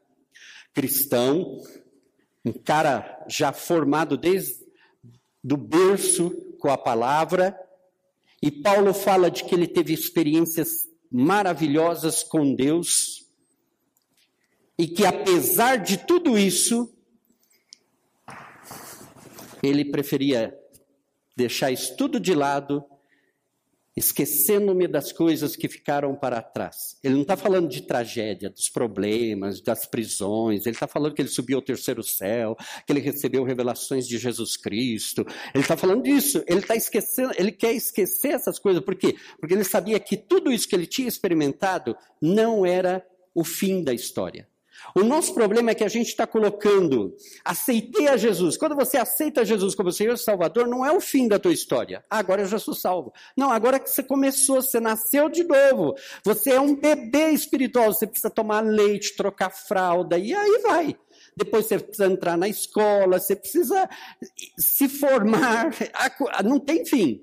cristão, 0.73 1.59
um 2.47 2.53
cara 2.53 3.25
já 3.27 3.51
formado 3.51 4.17
desde 4.17 4.65
do 5.43 5.57
berço 5.57 6.31
com 6.59 6.69
a 6.69 6.77
palavra, 6.77 7.57
e 8.41 8.51
Paulo 8.51 8.93
fala 8.93 9.29
de 9.29 9.43
que 9.43 9.53
ele 9.53 9.67
teve 9.67 9.93
experiências 9.93 10.87
maravilhosas 11.11 12.23
com 12.23 12.53
Deus, 12.53 13.25
e 14.77 14.87
que 14.87 15.05
apesar 15.05 15.77
de 15.77 15.97
tudo 15.97 16.37
isso, 16.37 16.93
ele 19.61 19.85
preferia 19.85 20.57
deixar 21.35 21.71
isso 21.71 21.95
tudo 21.97 22.19
de 22.19 22.33
lado 22.33 22.83
esquecendo-me 23.97 24.87
das 24.87 25.11
coisas 25.11 25.55
que 25.55 25.67
ficaram 25.67 26.15
para 26.15 26.39
trás. 26.39 26.95
Ele 27.03 27.15
não 27.15 27.23
está 27.23 27.35
falando 27.35 27.67
de 27.67 27.81
tragédia, 27.81 28.47
dos 28.47 28.69
problemas, 28.69 29.59
das 29.59 29.87
prisões, 29.87 30.67
ele 30.67 30.75
está 30.75 30.85
falando 30.85 31.15
que 31.15 31.21
ele 31.23 31.29
subiu 31.29 31.57
ao 31.57 31.63
terceiro 31.63 32.03
céu, 32.03 32.55
que 32.85 32.93
ele 32.93 32.99
recebeu 32.99 33.43
revelações 33.43 34.07
de 34.07 34.19
Jesus 34.19 34.55
Cristo. 34.55 35.25
Ele 35.51 35.63
está 35.63 35.75
falando 35.75 36.03
disso, 36.03 36.43
ele 36.47 36.59
está 36.59 36.75
esquecendo, 36.75 37.33
ele 37.39 37.51
quer 37.51 37.73
esquecer 37.73 38.35
essas 38.35 38.59
coisas, 38.59 38.83
por 38.83 38.93
quê? 38.93 39.15
Porque 39.39 39.55
ele 39.55 39.63
sabia 39.63 39.99
que 39.99 40.15
tudo 40.15 40.51
isso 40.51 40.67
que 40.67 40.75
ele 40.75 40.85
tinha 40.85 41.07
experimentado 41.07 41.97
não 42.21 42.63
era 42.63 43.03
o 43.33 43.43
fim 43.43 43.83
da 43.83 43.93
história. 43.95 44.47
O 44.95 45.01
nosso 45.01 45.33
problema 45.33 45.71
é 45.71 45.75
que 45.75 45.83
a 45.83 45.89
gente 45.89 46.07
está 46.07 46.25
colocando, 46.25 47.15
aceitei 47.43 48.07
a 48.07 48.17
Jesus. 48.17 48.57
Quando 48.57 48.75
você 48.75 48.97
aceita 48.97 49.45
Jesus 49.45 49.75
como 49.75 49.91
Senhor 49.91 50.13
e 50.13 50.17
Salvador, 50.17 50.67
não 50.67 50.85
é 50.85 50.91
o 50.91 50.99
fim 50.99 51.27
da 51.27 51.39
tua 51.39 51.53
história. 51.53 52.03
Ah, 52.09 52.19
agora 52.19 52.41
eu 52.41 52.47
já 52.47 52.59
sou 52.59 52.73
salvo. 52.73 53.13
Não, 53.35 53.51
agora 53.51 53.79
que 53.79 53.89
você 53.89 54.03
começou, 54.03 54.61
você 54.61 54.79
nasceu 54.79 55.29
de 55.29 55.43
novo. 55.43 55.95
Você 56.23 56.51
é 56.51 56.61
um 56.61 56.75
bebê 56.75 57.29
espiritual, 57.29 57.93
você 57.93 58.07
precisa 58.07 58.29
tomar 58.29 58.61
leite, 58.61 59.15
trocar 59.15 59.49
fralda, 59.49 60.17
e 60.17 60.33
aí 60.33 60.61
vai. 60.63 60.95
Depois 61.35 61.65
você 61.65 61.77
precisa 61.77 62.11
entrar 62.11 62.37
na 62.37 62.47
escola, 62.47 63.19
você 63.19 63.35
precisa 63.35 63.87
se 64.57 64.89
formar. 64.89 65.69
Não 66.43 66.59
tem 66.59 66.85
fim. 66.85 67.21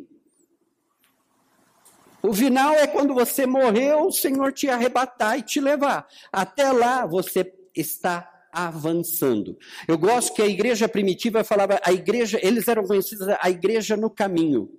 O 2.26 2.32
final 2.32 2.74
é 2.74 2.86
quando 2.86 3.12
você 3.12 3.44
morreu, 3.44 4.06
o 4.06 4.10
Senhor 4.10 4.50
te 4.50 4.66
arrebatar 4.66 5.38
e 5.38 5.42
te 5.42 5.60
levar. 5.60 6.08
Até 6.32 6.72
lá 6.72 7.04
você 7.04 7.52
está 7.76 8.46
avançando. 8.50 9.58
Eu 9.86 9.98
gosto 9.98 10.32
que 10.32 10.40
a 10.40 10.46
igreja 10.46 10.88
primitiva 10.88 11.44
falava, 11.44 11.78
a 11.84 11.92
igreja, 11.92 12.40
eles 12.42 12.66
eram 12.66 12.84
conhecidos 12.84 13.28
a 13.28 13.50
igreja 13.50 13.94
no 13.94 14.08
caminho. 14.08 14.70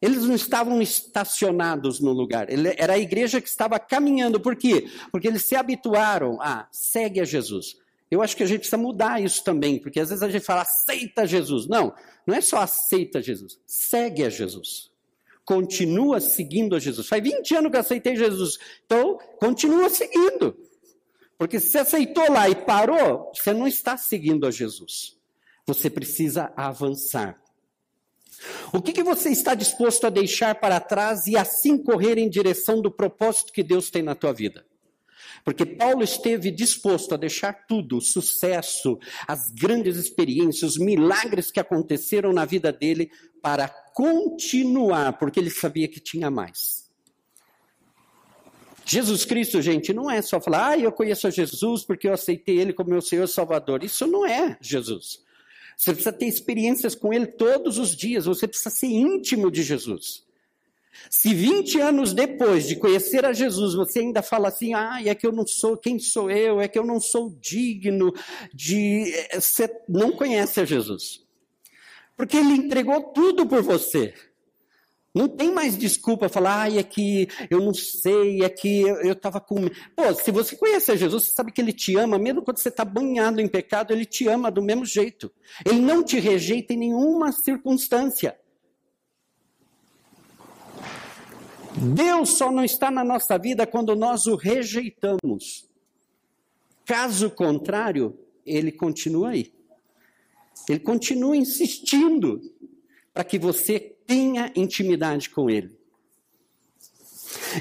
Eles 0.00 0.24
não 0.24 0.34
estavam 0.34 0.80
estacionados 0.80 2.00
no 2.00 2.10
lugar. 2.10 2.46
Era 2.78 2.94
a 2.94 2.98
igreja 2.98 3.38
que 3.38 3.48
estava 3.50 3.78
caminhando. 3.78 4.40
Por 4.40 4.56
quê? 4.56 4.88
Porque 5.10 5.28
eles 5.28 5.42
se 5.42 5.54
habituaram 5.54 6.40
a 6.40 6.66
segue 6.72 7.20
a 7.20 7.24
Jesus. 7.24 7.76
Eu 8.10 8.22
acho 8.22 8.34
que 8.34 8.44
a 8.44 8.46
gente 8.46 8.60
precisa 8.60 8.78
mudar 8.78 9.22
isso 9.22 9.44
também, 9.44 9.78
porque 9.78 10.00
às 10.00 10.08
vezes 10.08 10.22
a 10.22 10.30
gente 10.30 10.46
fala 10.46 10.62
aceita 10.62 11.26
Jesus. 11.26 11.68
Não, 11.68 11.94
não 12.26 12.34
é 12.34 12.40
só 12.40 12.60
aceita 12.60 13.20
Jesus, 13.20 13.60
segue 13.66 14.24
a 14.24 14.30
Jesus 14.30 14.91
continua 15.44 16.20
seguindo 16.20 16.76
a 16.76 16.78
Jesus. 16.78 17.08
Faz 17.08 17.22
20 17.22 17.56
anos 17.56 17.70
que 17.70 17.76
aceitei 17.76 18.16
Jesus, 18.16 18.58
então 18.84 19.18
continua 19.38 19.88
seguindo. 19.88 20.56
Porque 21.36 21.58
se 21.58 21.70
você 21.70 21.78
aceitou 21.78 22.30
lá 22.30 22.48
e 22.48 22.54
parou, 22.54 23.32
você 23.34 23.52
não 23.52 23.66
está 23.66 23.96
seguindo 23.96 24.46
a 24.46 24.50
Jesus. 24.50 25.16
Você 25.66 25.90
precisa 25.90 26.52
avançar. 26.56 27.40
O 28.72 28.80
que, 28.80 28.92
que 28.92 29.02
você 29.02 29.30
está 29.30 29.54
disposto 29.54 30.06
a 30.06 30.10
deixar 30.10 30.54
para 30.56 30.80
trás 30.80 31.26
e 31.26 31.36
assim 31.36 31.78
correr 31.78 32.18
em 32.18 32.28
direção 32.28 32.80
do 32.80 32.90
propósito 32.90 33.52
que 33.52 33.62
Deus 33.62 33.90
tem 33.90 34.02
na 34.02 34.14
tua 34.14 34.32
vida? 34.32 34.64
Porque 35.44 35.64
Paulo 35.64 36.02
esteve 36.02 36.50
disposto 36.50 37.14
a 37.14 37.16
deixar 37.16 37.66
tudo, 37.66 37.98
o 37.98 38.00
sucesso, 38.00 38.98
as 39.26 39.50
grandes 39.50 39.96
experiências, 39.96 40.72
os 40.72 40.78
milagres 40.78 41.50
que 41.50 41.60
aconteceram 41.60 42.32
na 42.32 42.44
vida 42.44 42.72
dele, 42.72 43.10
para 43.40 43.68
continuar, 43.68 45.18
porque 45.18 45.40
ele 45.40 45.50
sabia 45.50 45.88
que 45.88 46.00
tinha 46.00 46.30
mais. 46.30 46.82
Jesus 48.84 49.24
Cristo, 49.24 49.62
gente, 49.62 49.92
não 49.92 50.10
é 50.10 50.20
só 50.20 50.40
falar, 50.40 50.70
ah, 50.70 50.78
eu 50.78 50.92
conheço 50.92 51.30
Jesus 51.30 51.84
porque 51.84 52.08
eu 52.08 52.12
aceitei 52.12 52.58
Ele 52.58 52.72
como 52.72 52.90
meu 52.90 53.00
Senhor 53.00 53.24
e 53.24 53.28
Salvador. 53.28 53.84
Isso 53.84 54.06
não 54.06 54.26
é 54.26 54.56
Jesus. 54.60 55.22
Você 55.76 55.92
precisa 55.92 56.12
ter 56.12 56.26
experiências 56.26 56.94
com 56.94 57.12
Ele 57.12 57.26
todos 57.26 57.78
os 57.78 57.94
dias, 57.94 58.24
você 58.24 58.46
precisa 58.46 58.70
ser 58.70 58.88
íntimo 58.88 59.50
de 59.50 59.62
Jesus. 59.62 60.24
Se 61.10 61.34
20 61.34 61.80
anos 61.80 62.12
depois 62.12 62.66
de 62.66 62.76
conhecer 62.76 63.24
a 63.24 63.32
Jesus, 63.32 63.74
você 63.74 64.00
ainda 64.00 64.22
fala 64.22 64.48
assim, 64.48 64.74
ah, 64.74 65.00
é 65.04 65.14
que 65.14 65.26
eu 65.26 65.32
não 65.32 65.46
sou, 65.46 65.76
quem 65.76 65.98
sou 65.98 66.30
eu? 66.30 66.60
É 66.60 66.68
que 66.68 66.78
eu 66.78 66.84
não 66.84 67.00
sou 67.00 67.30
digno 67.40 68.12
de. 68.52 69.12
Eh, 69.14 69.40
você 69.40 69.70
não 69.88 70.12
conhece 70.12 70.60
a 70.60 70.64
Jesus. 70.64 71.22
Porque 72.16 72.36
ele 72.36 72.54
entregou 72.54 73.02
tudo 73.12 73.46
por 73.46 73.62
você. 73.62 74.14
Não 75.14 75.28
tem 75.28 75.52
mais 75.52 75.76
desculpa 75.76 76.28
falar, 76.28 76.62
ah, 76.62 76.78
é 76.78 76.82
que 76.82 77.28
eu 77.50 77.60
não 77.60 77.74
sei, 77.74 78.42
é 78.42 78.48
que 78.48 78.80
eu 78.80 79.12
estava 79.12 79.40
com. 79.40 79.68
Pô, 79.94 80.14
se 80.14 80.30
você 80.30 80.56
conhece 80.56 80.90
a 80.90 80.96
Jesus, 80.96 81.24
você 81.24 81.32
sabe 81.32 81.52
que 81.52 81.60
ele 81.60 81.72
te 81.72 81.94
ama, 81.96 82.18
mesmo 82.18 82.42
quando 82.42 82.58
você 82.58 82.70
está 82.70 82.84
banhado 82.84 83.38
em 83.38 83.46
pecado, 83.46 83.92
ele 83.92 84.06
te 84.06 84.26
ama 84.26 84.50
do 84.50 84.62
mesmo 84.62 84.86
jeito. 84.86 85.30
Ele 85.66 85.80
não 85.80 86.02
te 86.02 86.18
rejeita 86.18 86.72
em 86.72 86.78
nenhuma 86.78 87.30
circunstância. 87.30 88.38
Deus 91.82 92.30
só 92.30 92.50
não 92.52 92.64
está 92.64 92.90
na 92.90 93.02
nossa 93.02 93.36
vida 93.36 93.66
quando 93.66 93.96
nós 93.96 94.26
o 94.26 94.36
rejeitamos. 94.36 95.68
Caso 96.84 97.30
contrário, 97.30 98.18
ele 98.46 98.72
continua 98.72 99.30
aí. 99.30 99.52
Ele 100.68 100.80
continua 100.80 101.36
insistindo 101.36 102.40
para 103.12 103.24
que 103.24 103.38
você 103.38 103.94
tenha 104.06 104.52
intimidade 104.54 105.30
com 105.30 105.50
Ele. 105.50 105.76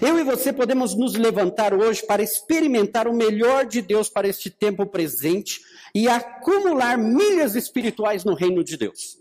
Eu 0.01 0.19
e 0.19 0.23
você 0.23 0.51
podemos 0.51 0.95
nos 0.95 1.15
levantar 1.15 1.73
hoje 1.73 2.05
para 2.05 2.21
experimentar 2.21 3.07
o 3.07 3.13
melhor 3.13 3.65
de 3.65 3.81
Deus 3.81 4.09
para 4.09 4.27
este 4.27 4.49
tempo 4.49 4.85
presente 4.85 5.61
e 5.95 6.07
acumular 6.07 6.97
milhas 6.97 7.55
espirituais 7.55 8.23
no 8.23 8.33
reino 8.33 8.63
de 8.63 8.77
Deus. 8.77 9.17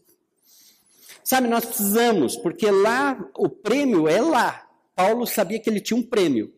Sabe, 1.23 1.47
nós 1.49 1.65
precisamos, 1.65 2.37
porque 2.37 2.71
lá 2.71 3.17
o 3.37 3.49
prêmio 3.49 4.09
é 4.09 4.21
lá. 4.21 4.70
Paulo 5.01 5.27
sabia 5.27 5.59
que 5.59 5.71
ele 5.71 5.81
tinha 5.81 5.99
um 5.99 6.03
prêmio. 6.03 6.53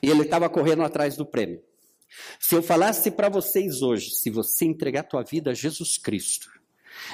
E 0.00 0.08
ele 0.08 0.22
estava 0.22 0.48
correndo 0.48 0.84
atrás 0.84 1.16
do 1.16 1.26
prêmio. 1.26 1.60
Se 2.38 2.54
eu 2.54 2.62
falasse 2.62 3.10
para 3.10 3.28
vocês 3.28 3.82
hoje, 3.82 4.10
se 4.10 4.30
você 4.30 4.66
entregar 4.66 5.02
tua 5.02 5.24
vida 5.24 5.50
a 5.50 5.54
Jesus 5.54 5.98
Cristo, 5.98 6.48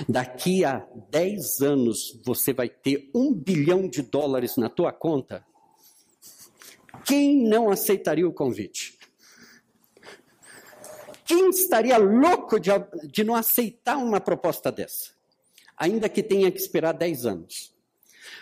daqui 0.07 0.63
a 0.63 0.87
10 1.09 1.63
anos 1.63 2.21
você 2.23 2.53
vai 2.53 2.69
ter 2.69 3.11
um 3.15 3.33
bilhão 3.33 3.89
de 3.89 4.03
dólares 4.03 4.59
na 4.59 4.69
tua 4.69 4.93
conta, 4.93 5.43
quem 7.07 7.43
não 7.43 7.71
aceitaria 7.71 8.29
o 8.29 8.33
convite? 8.33 8.99
Quem 11.25 11.49
estaria 11.49 11.97
louco 11.97 12.61
de, 12.61 12.71
de 13.11 13.25
não 13.25 13.35
aceitar 13.35 13.97
uma 13.97 14.21
proposta 14.21 14.71
dessa? 14.71 15.13
Ainda 15.79 16.11
que 16.11 16.23
tenha 16.23 16.53
que 16.53 16.59
esperar 16.59 16.93
10 16.93 17.25
anos. 17.25 17.72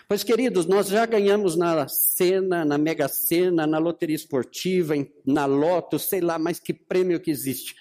Pois, 0.07 0.23
queridos, 0.23 0.65
nós 0.65 0.87
já 0.87 1.05
ganhamos 1.05 1.55
na 1.55 1.87
cena, 1.87 2.65
na 2.65 2.77
Mega 2.77 3.07
Sena, 3.07 3.65
na 3.65 3.77
loteria 3.77 4.15
esportiva, 4.15 4.93
na 5.25 5.45
loto, 5.45 5.97
sei 5.97 6.21
lá 6.21 6.37
mais 6.37 6.59
que 6.59 6.73
prêmio 6.73 7.19
que 7.19 7.31
existe. 7.31 7.75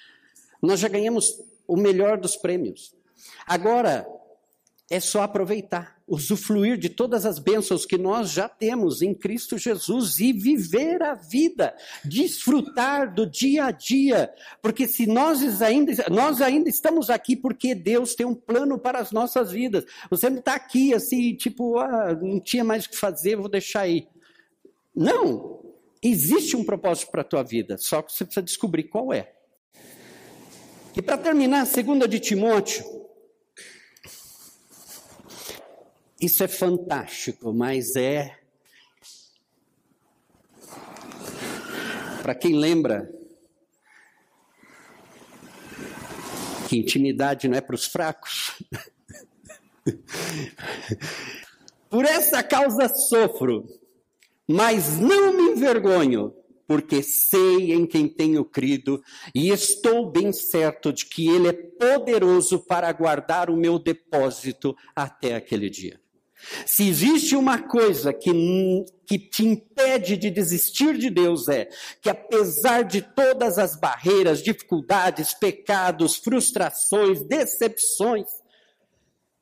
Nós 0.63 0.81
já 0.81 0.89
ganhamos 0.89 1.41
o 1.67 1.77
melhor 1.77 2.19
dos 2.19 2.37
prêmios. 2.37 2.95
Agora, 3.47 4.07
é 4.90 4.98
só 4.98 5.22
aproveitar, 5.22 5.96
usufruir 6.05 6.76
de 6.76 6.88
todas 6.88 7.24
as 7.24 7.38
bênçãos 7.38 7.87
que 7.87 7.96
nós 7.96 8.33
já 8.33 8.48
temos 8.48 9.03
em 9.03 9.14
Cristo 9.14 9.57
Jesus 9.57 10.18
e 10.18 10.33
viver 10.33 11.00
a 11.00 11.14
vida, 11.14 11.76
desfrutar 12.05 13.14
do 13.14 13.24
dia 13.24 13.66
a 13.66 13.70
dia, 13.70 14.35
porque 14.61 14.88
se 14.88 15.07
nós 15.07 15.62
ainda, 15.62 15.92
nós 16.11 16.40
ainda 16.40 16.68
estamos 16.68 17.09
aqui 17.09 17.37
porque 17.37 17.72
Deus 17.72 18.16
tem 18.16 18.26
um 18.26 18.35
plano 18.35 18.81
para 18.81 18.98
as 18.98 19.12
nossas 19.12 19.53
vidas. 19.53 19.85
Você 20.11 20.29
não 20.29 20.40
está 20.40 20.57
aqui 20.57 20.92
assim, 20.92 21.37
tipo, 21.37 21.79
ah, 21.79 22.18
não 22.20 22.40
tinha 22.40 22.64
mais 22.64 22.85
o 22.85 22.90
que 22.90 22.96
fazer, 22.96 23.37
vou 23.37 23.48
deixar 23.48 23.83
aí. 23.83 24.09
Não, 24.92 25.62
existe 26.03 26.57
um 26.57 26.64
propósito 26.64 27.12
para 27.12 27.20
a 27.20 27.24
tua 27.24 27.44
vida, 27.44 27.79
só 27.79 28.03
que 28.03 28.12
você 28.12 28.24
precisa 28.24 28.42
descobrir 28.42 28.85
qual 28.85 29.12
é. 29.12 29.33
E 30.96 31.00
para 31.00 31.16
terminar, 31.16 31.64
segunda 31.66 32.09
de 32.09 32.18
Timóteo, 32.18 33.00
Isso 36.21 36.45
é 36.45 36.49
fantástico, 36.49 37.53
mas 37.53 37.97
é. 37.97 38.39
Para 42.23 42.35
quem 42.35 42.55
lembra 42.55 43.11
que 46.69 46.77
intimidade 46.77 47.49
não 47.49 47.57
é 47.57 47.63
para 47.63 47.75
os 47.75 47.87
fracos. 47.87 48.63
Por 51.89 52.05
essa 52.05 52.43
causa 52.43 52.87
sofro, 52.89 53.67
mas 54.47 55.01
não 55.01 55.33
me 55.33 55.53
envergonho, 55.53 56.35
porque 56.69 57.03
sei 57.03 57.73
em 57.73 57.87
quem 57.87 58.07
tenho 58.07 58.45
crido 58.45 59.03
e 59.35 59.49
estou 59.49 60.09
bem 60.09 60.33
certo 60.33 60.93
de 60.93 61.07
que 61.07 61.29
Ele 61.29 61.49
é 61.49 61.53
poderoso 61.53 62.61
para 62.61 62.93
guardar 62.93 63.51
o 63.51 63.57
meu 63.57 63.77
depósito 63.79 64.77
até 64.95 65.35
aquele 65.35 65.69
dia. 65.69 66.01
Se 66.66 66.88
existe 66.88 67.37
uma 67.37 67.59
coisa 67.59 68.12
que, 68.12 68.33
que 69.07 69.18
te 69.18 69.44
impede 69.44 70.16
de 70.16 70.31
desistir 70.31 70.96
de 70.96 71.11
Deus, 71.11 71.48
é 71.48 71.68
que 72.00 72.09
apesar 72.09 72.83
de 72.83 73.03
todas 73.03 73.59
as 73.59 73.76
barreiras, 73.76 74.42
dificuldades, 74.42 75.35
pecados, 75.35 76.16
frustrações, 76.16 77.22
decepções, 77.22 78.26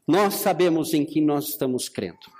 nós 0.06 0.34
sabemos 0.36 0.94
em 0.94 1.04
quem 1.04 1.24
nós 1.24 1.48
estamos 1.48 1.88
crendo. 1.88 2.38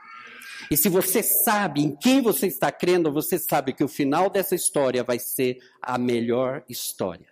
E 0.71 0.77
se 0.77 0.89
você 0.89 1.23
sabe 1.23 1.83
em 1.83 1.95
quem 1.97 2.21
você 2.21 2.47
está 2.47 2.71
crendo, 2.71 3.13
você 3.13 3.39
sabe 3.39 3.73
que 3.73 3.85
o 3.85 3.89
final 3.89 4.29
dessa 4.29 4.55
história 4.55 5.03
vai 5.03 5.19
ser 5.19 5.59
a 5.81 5.97
melhor 5.97 6.63
história. 6.69 7.27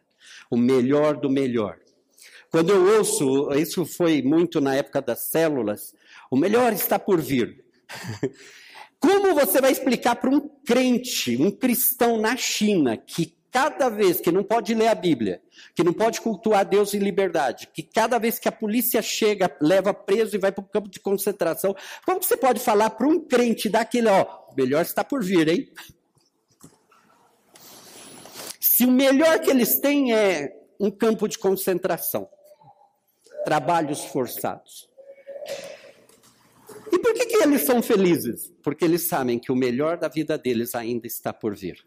O 0.50 0.56
melhor 0.56 1.16
do 1.16 1.28
melhor. 1.28 1.78
Quando 2.50 2.70
eu 2.70 2.96
ouço, 2.96 3.52
isso 3.54 3.84
foi 3.84 4.22
muito 4.22 4.60
na 4.60 4.74
época 4.74 5.02
das 5.02 5.24
células, 5.24 5.94
o 6.30 6.36
melhor 6.36 6.72
está 6.72 6.98
por 6.98 7.20
vir. 7.20 7.64
Como 8.98 9.34
você 9.34 9.60
vai 9.60 9.70
explicar 9.70 10.16
para 10.16 10.30
um 10.30 10.40
crente, 10.40 11.36
um 11.36 11.50
cristão 11.50 12.18
na 12.18 12.36
China, 12.36 12.96
que 12.96 13.36
cada 13.56 13.88
vez 13.88 14.20
que 14.20 14.30
não 14.30 14.42
pode 14.42 14.74
ler 14.74 14.88
a 14.88 14.94
Bíblia, 14.94 15.40
que 15.74 15.82
não 15.82 15.92
pode 15.92 16.20
cultuar 16.20 16.64
Deus 16.64 16.92
em 16.92 16.98
liberdade, 16.98 17.68
que 17.72 17.82
cada 17.82 18.18
vez 18.18 18.38
que 18.38 18.48
a 18.48 18.52
polícia 18.52 19.00
chega, 19.00 19.54
leva 19.60 19.94
preso 19.94 20.36
e 20.36 20.38
vai 20.38 20.52
para 20.52 20.62
o 20.62 20.68
campo 20.68 20.90
de 20.90 21.00
concentração, 21.00 21.74
como 22.04 22.22
você 22.22 22.36
pode 22.36 22.60
falar 22.60 22.90
para 22.90 23.06
um 23.06 23.20
crente 23.20 23.68
daquele, 23.68 24.08
ó, 24.08 24.26
melhor 24.56 24.82
está 24.82 25.02
por 25.02 25.24
vir, 25.24 25.48
hein? 25.48 25.72
Se 28.60 28.84
o 28.84 28.90
melhor 28.90 29.38
que 29.38 29.48
eles 29.48 29.80
têm 29.80 30.12
é 30.12 30.54
um 30.78 30.90
campo 30.90 31.26
de 31.26 31.38
concentração, 31.38 32.28
trabalhos 33.44 34.04
forçados. 34.04 34.86
E 36.92 36.99
por 36.99 37.14
que, 37.14 37.27
que 37.27 37.37
eles 37.42 37.62
são 37.62 37.83
felizes? 37.83 38.53
Porque 38.62 38.85
eles 38.85 39.09
sabem 39.09 39.38
que 39.38 39.51
o 39.51 39.57
melhor 39.57 39.96
da 39.96 40.09
vida 40.09 40.38
deles 40.38 40.75
ainda 40.75 41.07
está 41.07 41.33
por 41.33 41.55
vir. 41.55 41.85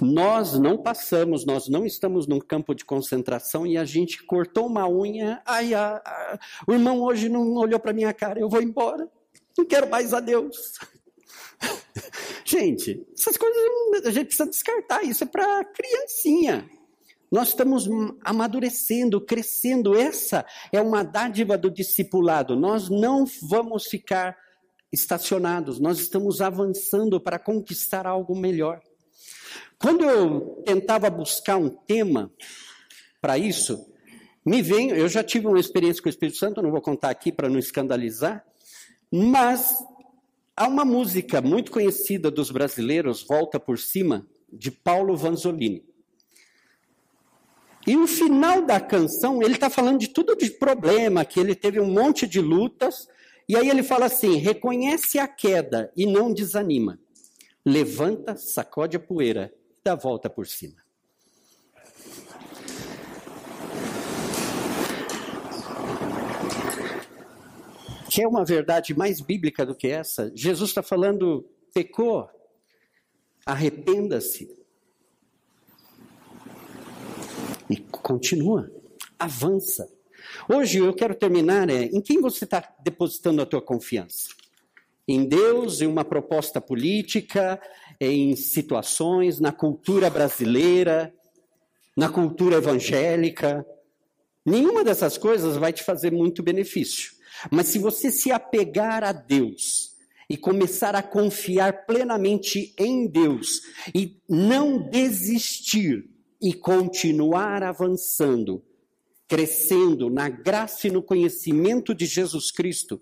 Nós 0.00 0.58
não 0.58 0.76
passamos, 0.76 1.46
nós 1.46 1.68
não 1.68 1.86
estamos 1.86 2.26
num 2.26 2.40
campo 2.40 2.74
de 2.74 2.84
concentração 2.84 3.64
e 3.64 3.78
a 3.78 3.84
gente 3.84 4.24
cortou 4.24 4.66
uma 4.66 4.88
unha. 4.88 5.40
Ai, 5.46 5.70
o 6.66 6.72
irmão 6.72 7.00
hoje 7.00 7.28
não 7.28 7.54
olhou 7.54 7.78
para 7.78 7.92
minha 7.92 8.12
cara, 8.12 8.40
eu 8.40 8.48
vou 8.48 8.60
embora. 8.60 9.08
Não 9.56 9.64
quero 9.64 9.88
mais 9.88 10.12
a 10.12 10.18
Deus. 10.18 10.56
gente, 12.44 13.06
essas 13.16 13.36
coisas 13.36 13.62
a 14.04 14.10
gente 14.10 14.26
precisa 14.26 14.48
descartar. 14.48 15.04
Isso 15.04 15.22
é 15.22 15.26
para 15.26 15.64
criancinha. 15.66 16.68
Nós 17.32 17.48
estamos 17.48 17.88
amadurecendo, 18.22 19.18
crescendo. 19.18 19.96
Essa 19.96 20.44
é 20.70 20.82
uma 20.82 21.02
dádiva 21.02 21.56
do 21.56 21.70
discipulado. 21.70 22.54
Nós 22.54 22.90
não 22.90 23.24
vamos 23.40 23.86
ficar 23.86 24.36
estacionados, 24.92 25.80
nós 25.80 25.98
estamos 25.98 26.42
avançando 26.42 27.18
para 27.18 27.38
conquistar 27.38 28.06
algo 28.06 28.36
melhor. 28.36 28.82
Quando 29.78 30.04
eu 30.04 30.62
tentava 30.66 31.08
buscar 31.08 31.56
um 31.56 31.70
tema 31.70 32.30
para 33.18 33.38
isso, 33.38 33.90
me 34.44 34.60
vem, 34.60 34.90
eu 34.90 35.08
já 35.08 35.24
tive 35.24 35.46
uma 35.46 35.58
experiência 35.58 36.02
com 36.02 36.08
o 36.08 36.10
Espírito 36.10 36.36
Santo, 36.36 36.60
não 36.60 36.70
vou 36.70 36.82
contar 36.82 37.08
aqui 37.08 37.32
para 37.32 37.48
não 37.48 37.58
escandalizar, 37.58 38.44
mas 39.10 39.82
há 40.54 40.68
uma 40.68 40.84
música 40.84 41.40
muito 41.40 41.72
conhecida 41.72 42.30
dos 42.30 42.50
brasileiros, 42.50 43.24
Volta 43.26 43.58
por 43.58 43.78
Cima, 43.78 44.26
de 44.52 44.70
Paulo 44.70 45.16
Vanzolini. 45.16 45.91
E 47.86 47.96
o 47.96 48.06
final 48.06 48.62
da 48.64 48.80
canção, 48.80 49.42
ele 49.42 49.54
está 49.54 49.68
falando 49.68 49.98
de 49.98 50.08
tudo 50.08 50.36
de 50.36 50.50
problema, 50.50 51.24
que 51.24 51.40
ele 51.40 51.54
teve 51.54 51.80
um 51.80 51.90
monte 51.90 52.26
de 52.26 52.40
lutas, 52.40 53.08
e 53.48 53.56
aí 53.56 53.68
ele 53.68 53.82
fala 53.82 54.06
assim: 54.06 54.36
reconhece 54.36 55.18
a 55.18 55.26
queda 55.26 55.92
e 55.96 56.06
não 56.06 56.32
desanima. 56.32 56.98
Levanta, 57.64 58.36
sacode 58.36 58.96
a 58.96 59.00
poeira 59.00 59.52
e 59.76 59.80
dá 59.84 59.92
a 59.92 59.96
volta 59.96 60.30
por 60.30 60.46
cima. 60.46 60.82
Quer 68.08 68.26
uma 68.28 68.44
verdade 68.44 68.96
mais 68.96 69.20
bíblica 69.20 69.64
do 69.64 69.74
que 69.74 69.88
essa? 69.88 70.30
Jesus 70.34 70.70
está 70.70 70.82
falando: 70.82 71.48
pecou, 71.74 72.28
arrependa-se, 73.44 74.61
e 77.72 77.76
continua, 77.78 78.70
avança. 79.18 79.88
Hoje 80.46 80.76
eu 80.76 80.92
quero 80.92 81.14
terminar 81.14 81.70
é, 81.70 81.84
em 81.84 82.02
quem 82.02 82.20
você 82.20 82.44
está 82.44 82.62
depositando 82.84 83.40
a 83.40 83.46
tua 83.46 83.62
confiança? 83.62 84.28
Em 85.08 85.24
Deus, 85.24 85.80
em 85.80 85.86
uma 85.86 86.04
proposta 86.04 86.60
política, 86.60 87.58
em 87.98 88.36
situações, 88.36 89.40
na 89.40 89.52
cultura 89.52 90.10
brasileira, 90.10 91.14
na 91.96 92.10
cultura 92.10 92.56
evangélica. 92.56 93.66
Nenhuma 94.44 94.84
dessas 94.84 95.16
coisas 95.16 95.56
vai 95.56 95.72
te 95.72 95.82
fazer 95.82 96.12
muito 96.12 96.42
benefício. 96.42 97.12
Mas 97.50 97.68
se 97.68 97.78
você 97.78 98.10
se 98.10 98.30
apegar 98.30 99.02
a 99.02 99.12
Deus 99.12 99.92
e 100.28 100.36
começar 100.36 100.94
a 100.94 101.02
confiar 101.02 101.86
plenamente 101.86 102.74
em 102.78 103.06
Deus 103.06 103.62
e 103.94 104.20
não 104.28 104.78
desistir 104.78 106.11
e 106.42 106.52
continuar 106.52 107.62
avançando, 107.62 108.62
crescendo 109.28 110.10
na 110.10 110.28
graça 110.28 110.88
e 110.88 110.90
no 110.90 111.02
conhecimento 111.02 111.94
de 111.94 112.04
Jesus 112.04 112.50
Cristo, 112.50 113.00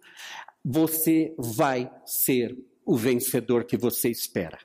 você 0.62 1.35
vai 1.38 1.90
ser 2.05 2.57
o 2.85 2.96
vencedor 2.96 3.64
que 3.64 3.76
você 3.76 4.11
espera. 4.11 4.59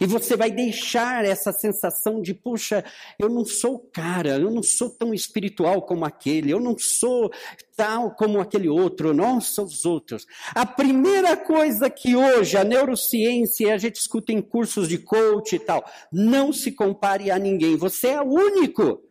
E 0.00 0.06
você 0.06 0.36
vai 0.36 0.50
deixar 0.50 1.24
essa 1.24 1.52
sensação 1.52 2.20
de, 2.20 2.34
puxa, 2.34 2.84
eu 3.18 3.28
não 3.28 3.44
sou 3.44 3.78
cara, 3.78 4.36
eu 4.38 4.50
não 4.50 4.62
sou 4.62 4.90
tão 4.90 5.12
espiritual 5.12 5.82
como 5.82 6.04
aquele, 6.04 6.50
eu 6.50 6.60
não 6.60 6.76
sou 6.78 7.30
tal 7.76 8.12
como 8.12 8.40
aquele 8.40 8.68
outro, 8.68 9.12
nossa, 9.12 9.62
os 9.62 9.84
outros. 9.84 10.26
A 10.54 10.64
primeira 10.64 11.36
coisa 11.36 11.90
que 11.90 12.14
hoje 12.14 12.56
a 12.56 12.64
neurociência, 12.64 13.74
a 13.74 13.78
gente 13.78 13.96
escuta 13.96 14.32
em 14.32 14.40
cursos 14.40 14.88
de 14.88 14.98
coach 14.98 15.56
e 15.56 15.58
tal, 15.58 15.84
não 16.12 16.52
se 16.52 16.72
compare 16.72 17.30
a 17.30 17.38
ninguém, 17.38 17.76
você 17.76 18.08
é 18.08 18.20
único. 18.20 19.02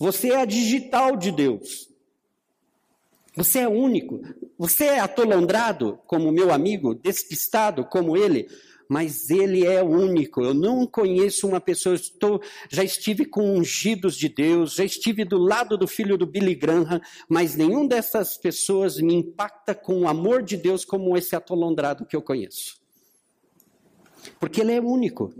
Você 0.00 0.30
é 0.30 0.40
a 0.40 0.46
digital 0.46 1.14
de 1.14 1.30
Deus. 1.30 1.90
Você 3.36 3.60
é 3.60 3.68
único. 3.68 4.22
Você 4.58 4.84
é 4.84 4.98
atolondrado 4.98 5.98
como 6.06 6.32
meu 6.32 6.50
amigo, 6.50 6.94
despistado 6.94 7.84
como 7.84 8.16
ele 8.16 8.48
mas 8.90 9.30
ele 9.30 9.64
é 9.64 9.80
único. 9.80 10.42
Eu 10.42 10.52
não 10.52 10.84
conheço 10.84 11.46
uma 11.46 11.60
pessoa, 11.60 11.94
estou, 11.94 12.42
já 12.68 12.82
estive 12.82 13.24
com 13.24 13.56
ungidos 13.56 14.16
de 14.16 14.28
Deus, 14.28 14.74
já 14.74 14.84
estive 14.84 15.24
do 15.24 15.38
lado 15.38 15.78
do 15.78 15.86
filho 15.86 16.18
do 16.18 16.26
Billy 16.26 16.56
Graham, 16.56 17.00
mas 17.28 17.54
nenhum 17.54 17.86
dessas 17.86 18.36
pessoas 18.36 18.96
me 18.96 19.14
impacta 19.14 19.76
com 19.76 20.00
o 20.00 20.08
amor 20.08 20.42
de 20.42 20.56
Deus 20.56 20.84
como 20.84 21.16
esse 21.16 21.36
atolondrado 21.36 22.04
que 22.04 22.16
eu 22.16 22.20
conheço. 22.20 22.80
Porque 24.40 24.60
ele 24.60 24.72
é 24.72 24.80
único. 24.80 25.32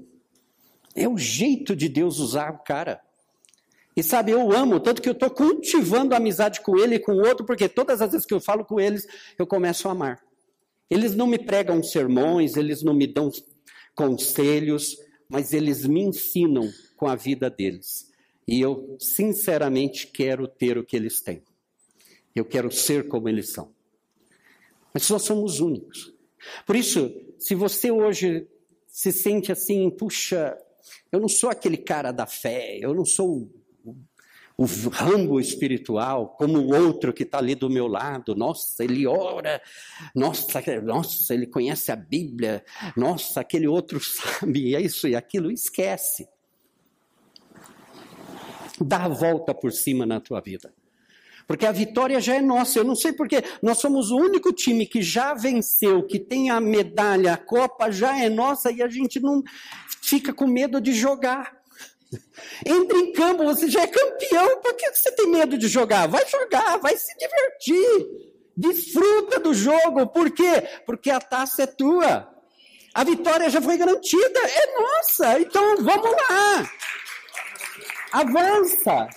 É 0.94 1.08
o 1.08 1.18
jeito 1.18 1.74
de 1.74 1.88
Deus 1.88 2.20
usar 2.20 2.52
o 2.52 2.58
cara. 2.58 3.00
E 3.96 4.02
sabe, 4.04 4.30
eu 4.30 4.52
amo, 4.52 4.78
tanto 4.78 5.02
que 5.02 5.08
eu 5.08 5.12
estou 5.12 5.28
cultivando 5.28 6.14
amizade 6.14 6.60
com 6.60 6.78
ele 6.78 6.94
e 6.94 7.00
com 7.00 7.14
o 7.14 7.26
outro, 7.26 7.44
porque 7.44 7.68
todas 7.68 8.00
as 8.00 8.12
vezes 8.12 8.24
que 8.24 8.32
eu 8.32 8.40
falo 8.40 8.64
com 8.64 8.78
eles, 8.78 9.08
eu 9.36 9.44
começo 9.44 9.88
a 9.88 9.90
amar. 9.90 10.29
Eles 10.90 11.14
não 11.14 11.26
me 11.26 11.38
pregam 11.38 11.82
sermões, 11.82 12.56
eles 12.56 12.82
não 12.82 12.92
me 12.92 13.06
dão 13.06 13.30
conselhos, 13.94 14.96
mas 15.28 15.52
eles 15.52 15.86
me 15.86 16.02
ensinam 16.02 16.68
com 16.96 17.06
a 17.06 17.14
vida 17.14 17.48
deles. 17.48 18.10
E 18.46 18.60
eu, 18.60 18.96
sinceramente, 18.98 20.08
quero 20.08 20.48
ter 20.48 20.76
o 20.76 20.84
que 20.84 20.96
eles 20.96 21.20
têm. 21.20 21.42
Eu 22.34 22.44
quero 22.44 22.70
ser 22.70 23.06
como 23.06 23.28
eles 23.28 23.52
são. 23.52 23.72
Mas 24.92 25.08
nós 25.08 25.22
somos 25.22 25.60
únicos. 25.60 26.12
Por 26.66 26.74
isso, 26.74 27.14
se 27.38 27.54
você 27.54 27.90
hoje 27.90 28.48
se 28.88 29.12
sente 29.12 29.52
assim, 29.52 29.88
puxa, 29.90 30.58
eu 31.12 31.20
não 31.20 31.28
sou 31.28 31.48
aquele 31.50 31.76
cara 31.76 32.10
da 32.10 32.26
fé, 32.26 32.78
eu 32.80 32.92
não 32.92 33.04
sou 33.04 33.48
o 34.60 34.66
rambo 34.90 35.40
espiritual, 35.40 36.34
como 36.36 36.58
o 36.58 36.76
outro 36.78 37.14
que 37.14 37.22
está 37.22 37.38
ali 37.38 37.54
do 37.54 37.70
meu 37.70 37.86
lado. 37.86 38.34
Nossa, 38.34 38.84
ele 38.84 39.06
ora, 39.06 39.58
nossa, 40.14 40.60
nossa, 40.82 41.32
ele 41.32 41.46
conhece 41.46 41.90
a 41.90 41.96
Bíblia, 41.96 42.62
nossa, 42.94 43.40
aquele 43.40 43.66
outro 43.66 43.98
sabe 44.04 44.74
é 44.74 44.80
isso 44.82 45.08
e 45.08 45.16
aquilo. 45.16 45.50
Esquece. 45.50 46.28
Dá 48.78 49.04
a 49.04 49.08
volta 49.08 49.54
por 49.54 49.72
cima 49.72 50.04
na 50.04 50.20
tua 50.20 50.42
vida. 50.42 50.70
Porque 51.46 51.64
a 51.64 51.72
vitória 51.72 52.20
já 52.20 52.34
é 52.34 52.42
nossa. 52.42 52.78
Eu 52.78 52.84
não 52.84 52.94
sei 52.94 53.14
porque 53.14 53.42
nós 53.62 53.78
somos 53.78 54.10
o 54.10 54.16
único 54.18 54.52
time 54.52 54.84
que 54.84 55.00
já 55.00 55.32
venceu, 55.32 56.06
que 56.06 56.18
tem 56.18 56.50
a 56.50 56.60
medalha, 56.60 57.32
a 57.32 57.38
copa 57.38 57.90
já 57.90 58.22
é 58.22 58.28
nossa 58.28 58.70
e 58.70 58.82
a 58.82 58.88
gente 58.88 59.20
não 59.20 59.42
fica 60.02 60.34
com 60.34 60.46
medo 60.46 60.82
de 60.82 60.92
jogar. 60.92 61.59
Entre 62.66 62.98
em 62.98 63.12
campo, 63.12 63.44
você 63.44 63.68
já 63.68 63.82
é 63.82 63.86
campeão, 63.86 64.60
por 64.60 64.74
que 64.74 64.90
você 64.90 65.12
tem 65.12 65.28
medo 65.28 65.56
de 65.56 65.68
jogar? 65.68 66.08
Vai 66.08 66.26
jogar, 66.28 66.78
vai 66.78 66.96
se 66.96 67.16
divertir. 67.16 68.06
Desfruta 68.56 69.38
do 69.38 69.54
jogo, 69.54 70.06
por 70.08 70.30
quê? 70.30 70.68
Porque 70.84 71.10
a 71.10 71.20
taça 71.20 71.62
é 71.62 71.66
tua. 71.66 72.28
A 72.92 73.04
vitória 73.04 73.48
já 73.48 73.62
foi 73.62 73.76
garantida, 73.76 74.40
é 74.40 74.80
nossa. 74.80 75.40
Então 75.40 75.76
vamos 75.76 76.10
lá. 76.10 76.70
Avança. 78.12 79.08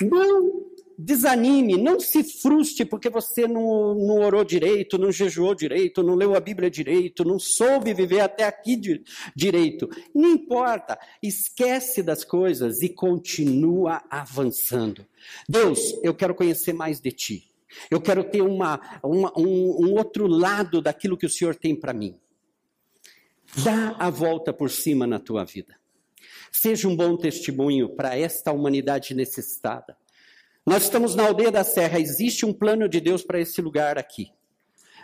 Não 0.00 0.71
desanime, 1.02 1.76
não 1.76 1.98
se 1.98 2.22
frustre 2.22 2.84
porque 2.84 3.10
você 3.10 3.46
não, 3.46 3.94
não 3.94 4.22
orou 4.22 4.44
direito, 4.44 4.98
não 4.98 5.10
jejuou 5.10 5.54
direito, 5.54 6.02
não 6.02 6.14
leu 6.14 6.34
a 6.34 6.40
Bíblia 6.40 6.70
direito, 6.70 7.24
não 7.24 7.38
soube 7.38 7.92
viver 7.92 8.20
até 8.20 8.44
aqui 8.44 8.76
de, 8.76 9.02
direito. 9.34 9.88
Não 10.14 10.30
importa, 10.30 10.98
esquece 11.22 12.02
das 12.02 12.24
coisas 12.24 12.82
e 12.82 12.88
continua 12.88 14.02
avançando. 14.08 15.04
Deus, 15.48 15.80
eu 16.02 16.14
quero 16.14 16.34
conhecer 16.34 16.72
mais 16.72 17.00
de 17.00 17.10
Ti. 17.10 17.52
Eu 17.90 18.00
quero 18.00 18.22
ter 18.22 18.42
uma, 18.42 19.00
uma 19.02 19.32
um, 19.36 19.86
um 19.86 19.94
outro 19.94 20.26
lado 20.26 20.80
daquilo 20.80 21.16
que 21.16 21.26
o 21.26 21.30
Senhor 21.30 21.54
tem 21.54 21.74
para 21.74 21.92
mim. 21.92 22.16
Dá 23.64 23.96
a 23.98 24.08
volta 24.08 24.52
por 24.52 24.70
cima 24.70 25.06
na 25.06 25.18
tua 25.18 25.44
vida. 25.44 25.76
Seja 26.50 26.86
um 26.86 26.94
bom 26.94 27.16
testemunho 27.16 27.88
para 27.88 28.16
esta 28.16 28.52
humanidade 28.52 29.14
necessitada. 29.14 29.96
Nós 30.64 30.84
estamos 30.84 31.16
na 31.16 31.26
aldeia 31.26 31.50
da 31.50 31.64
Serra, 31.64 31.98
existe 31.98 32.46
um 32.46 32.52
plano 32.52 32.88
de 32.88 33.00
Deus 33.00 33.22
para 33.22 33.40
esse 33.40 33.60
lugar 33.60 33.98
aqui. 33.98 34.32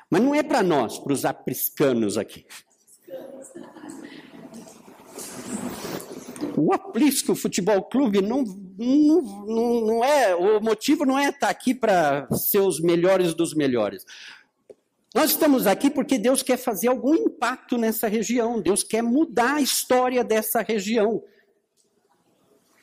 Mas 0.08 0.22
não 0.22 0.34
é 0.34 0.42
para 0.42 0.62
nós, 0.62 0.98
para 0.98 1.12
os 1.12 1.24
apriscanos 1.24 2.16
aqui. 2.16 2.46
O 6.56 6.72
Aprisco 6.72 7.34
Futebol 7.34 7.82
Clube 7.84 8.20
não, 8.22 8.42
não, 8.78 9.22
não, 9.46 9.80
não 9.86 10.04
é, 10.04 10.34
o 10.34 10.60
motivo 10.60 11.04
não 11.04 11.18
é 11.18 11.28
estar 11.28 11.48
aqui 11.48 11.74
para 11.74 12.28
ser 12.32 12.60
os 12.60 12.80
melhores 12.80 13.34
dos 13.34 13.54
melhores. 13.54 14.04
Nós 15.14 15.30
estamos 15.30 15.66
aqui 15.66 15.90
porque 15.90 16.18
Deus 16.18 16.42
quer 16.42 16.56
fazer 16.56 16.88
algum 16.88 17.14
impacto 17.14 17.76
nessa 17.76 18.08
região, 18.08 18.60
Deus 18.60 18.82
quer 18.82 19.02
mudar 19.02 19.54
a 19.54 19.60
história 19.60 20.22
dessa 20.22 20.62
região. 20.62 21.22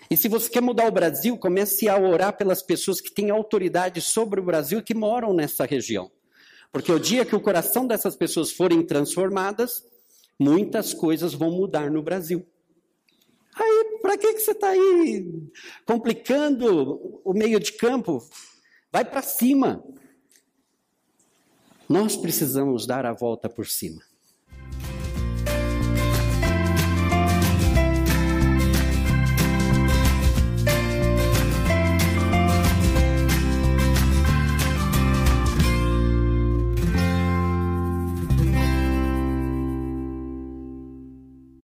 E 0.10 0.16
se 0.16 0.28
você 0.28 0.50
quer 0.50 0.62
mudar 0.62 0.88
o 0.88 0.92
Brasil, 0.92 1.38
comece 1.38 1.90
a 1.90 1.98
orar 1.98 2.38
pelas 2.38 2.62
pessoas 2.62 3.02
que 3.02 3.12
têm 3.12 3.30
autoridade 3.30 4.02
sobre 4.02 4.40
o 4.40 4.44
Brasil 4.44 4.80
e 4.80 4.84
que 4.84 4.94
moram 4.94 5.34
nessa 5.34 5.66
região. 5.66 6.12
Porque 6.72 6.92
o 6.92 7.00
dia 7.00 7.26
que 7.26 7.36
o 7.36 7.42
coração 7.42 7.88
dessas 7.88 8.16
pessoas 8.16 8.52
forem 8.52 8.86
transformadas, 8.86 9.84
muitas 10.40 10.94
coisas 10.94 11.34
vão 11.34 11.50
mudar 11.50 11.90
no 11.90 12.04
Brasil. 12.04 12.46
Aí, 13.56 14.00
para 14.02 14.18
que, 14.18 14.34
que 14.34 14.40
você 14.42 14.52
está 14.52 14.70
aí 14.70 15.26
complicando 15.86 17.22
o 17.24 17.34
meio 17.34 17.60
de 17.60 17.72
campo? 17.72 18.22
Vai 18.92 19.06
para 19.06 19.22
cima. 19.22 19.84
Nós 21.88 22.16
precisamos 22.16 22.86
dar 22.86 23.06
a 23.06 23.14
volta 23.14 23.48
por 23.48 23.66
cima. 23.66 24.02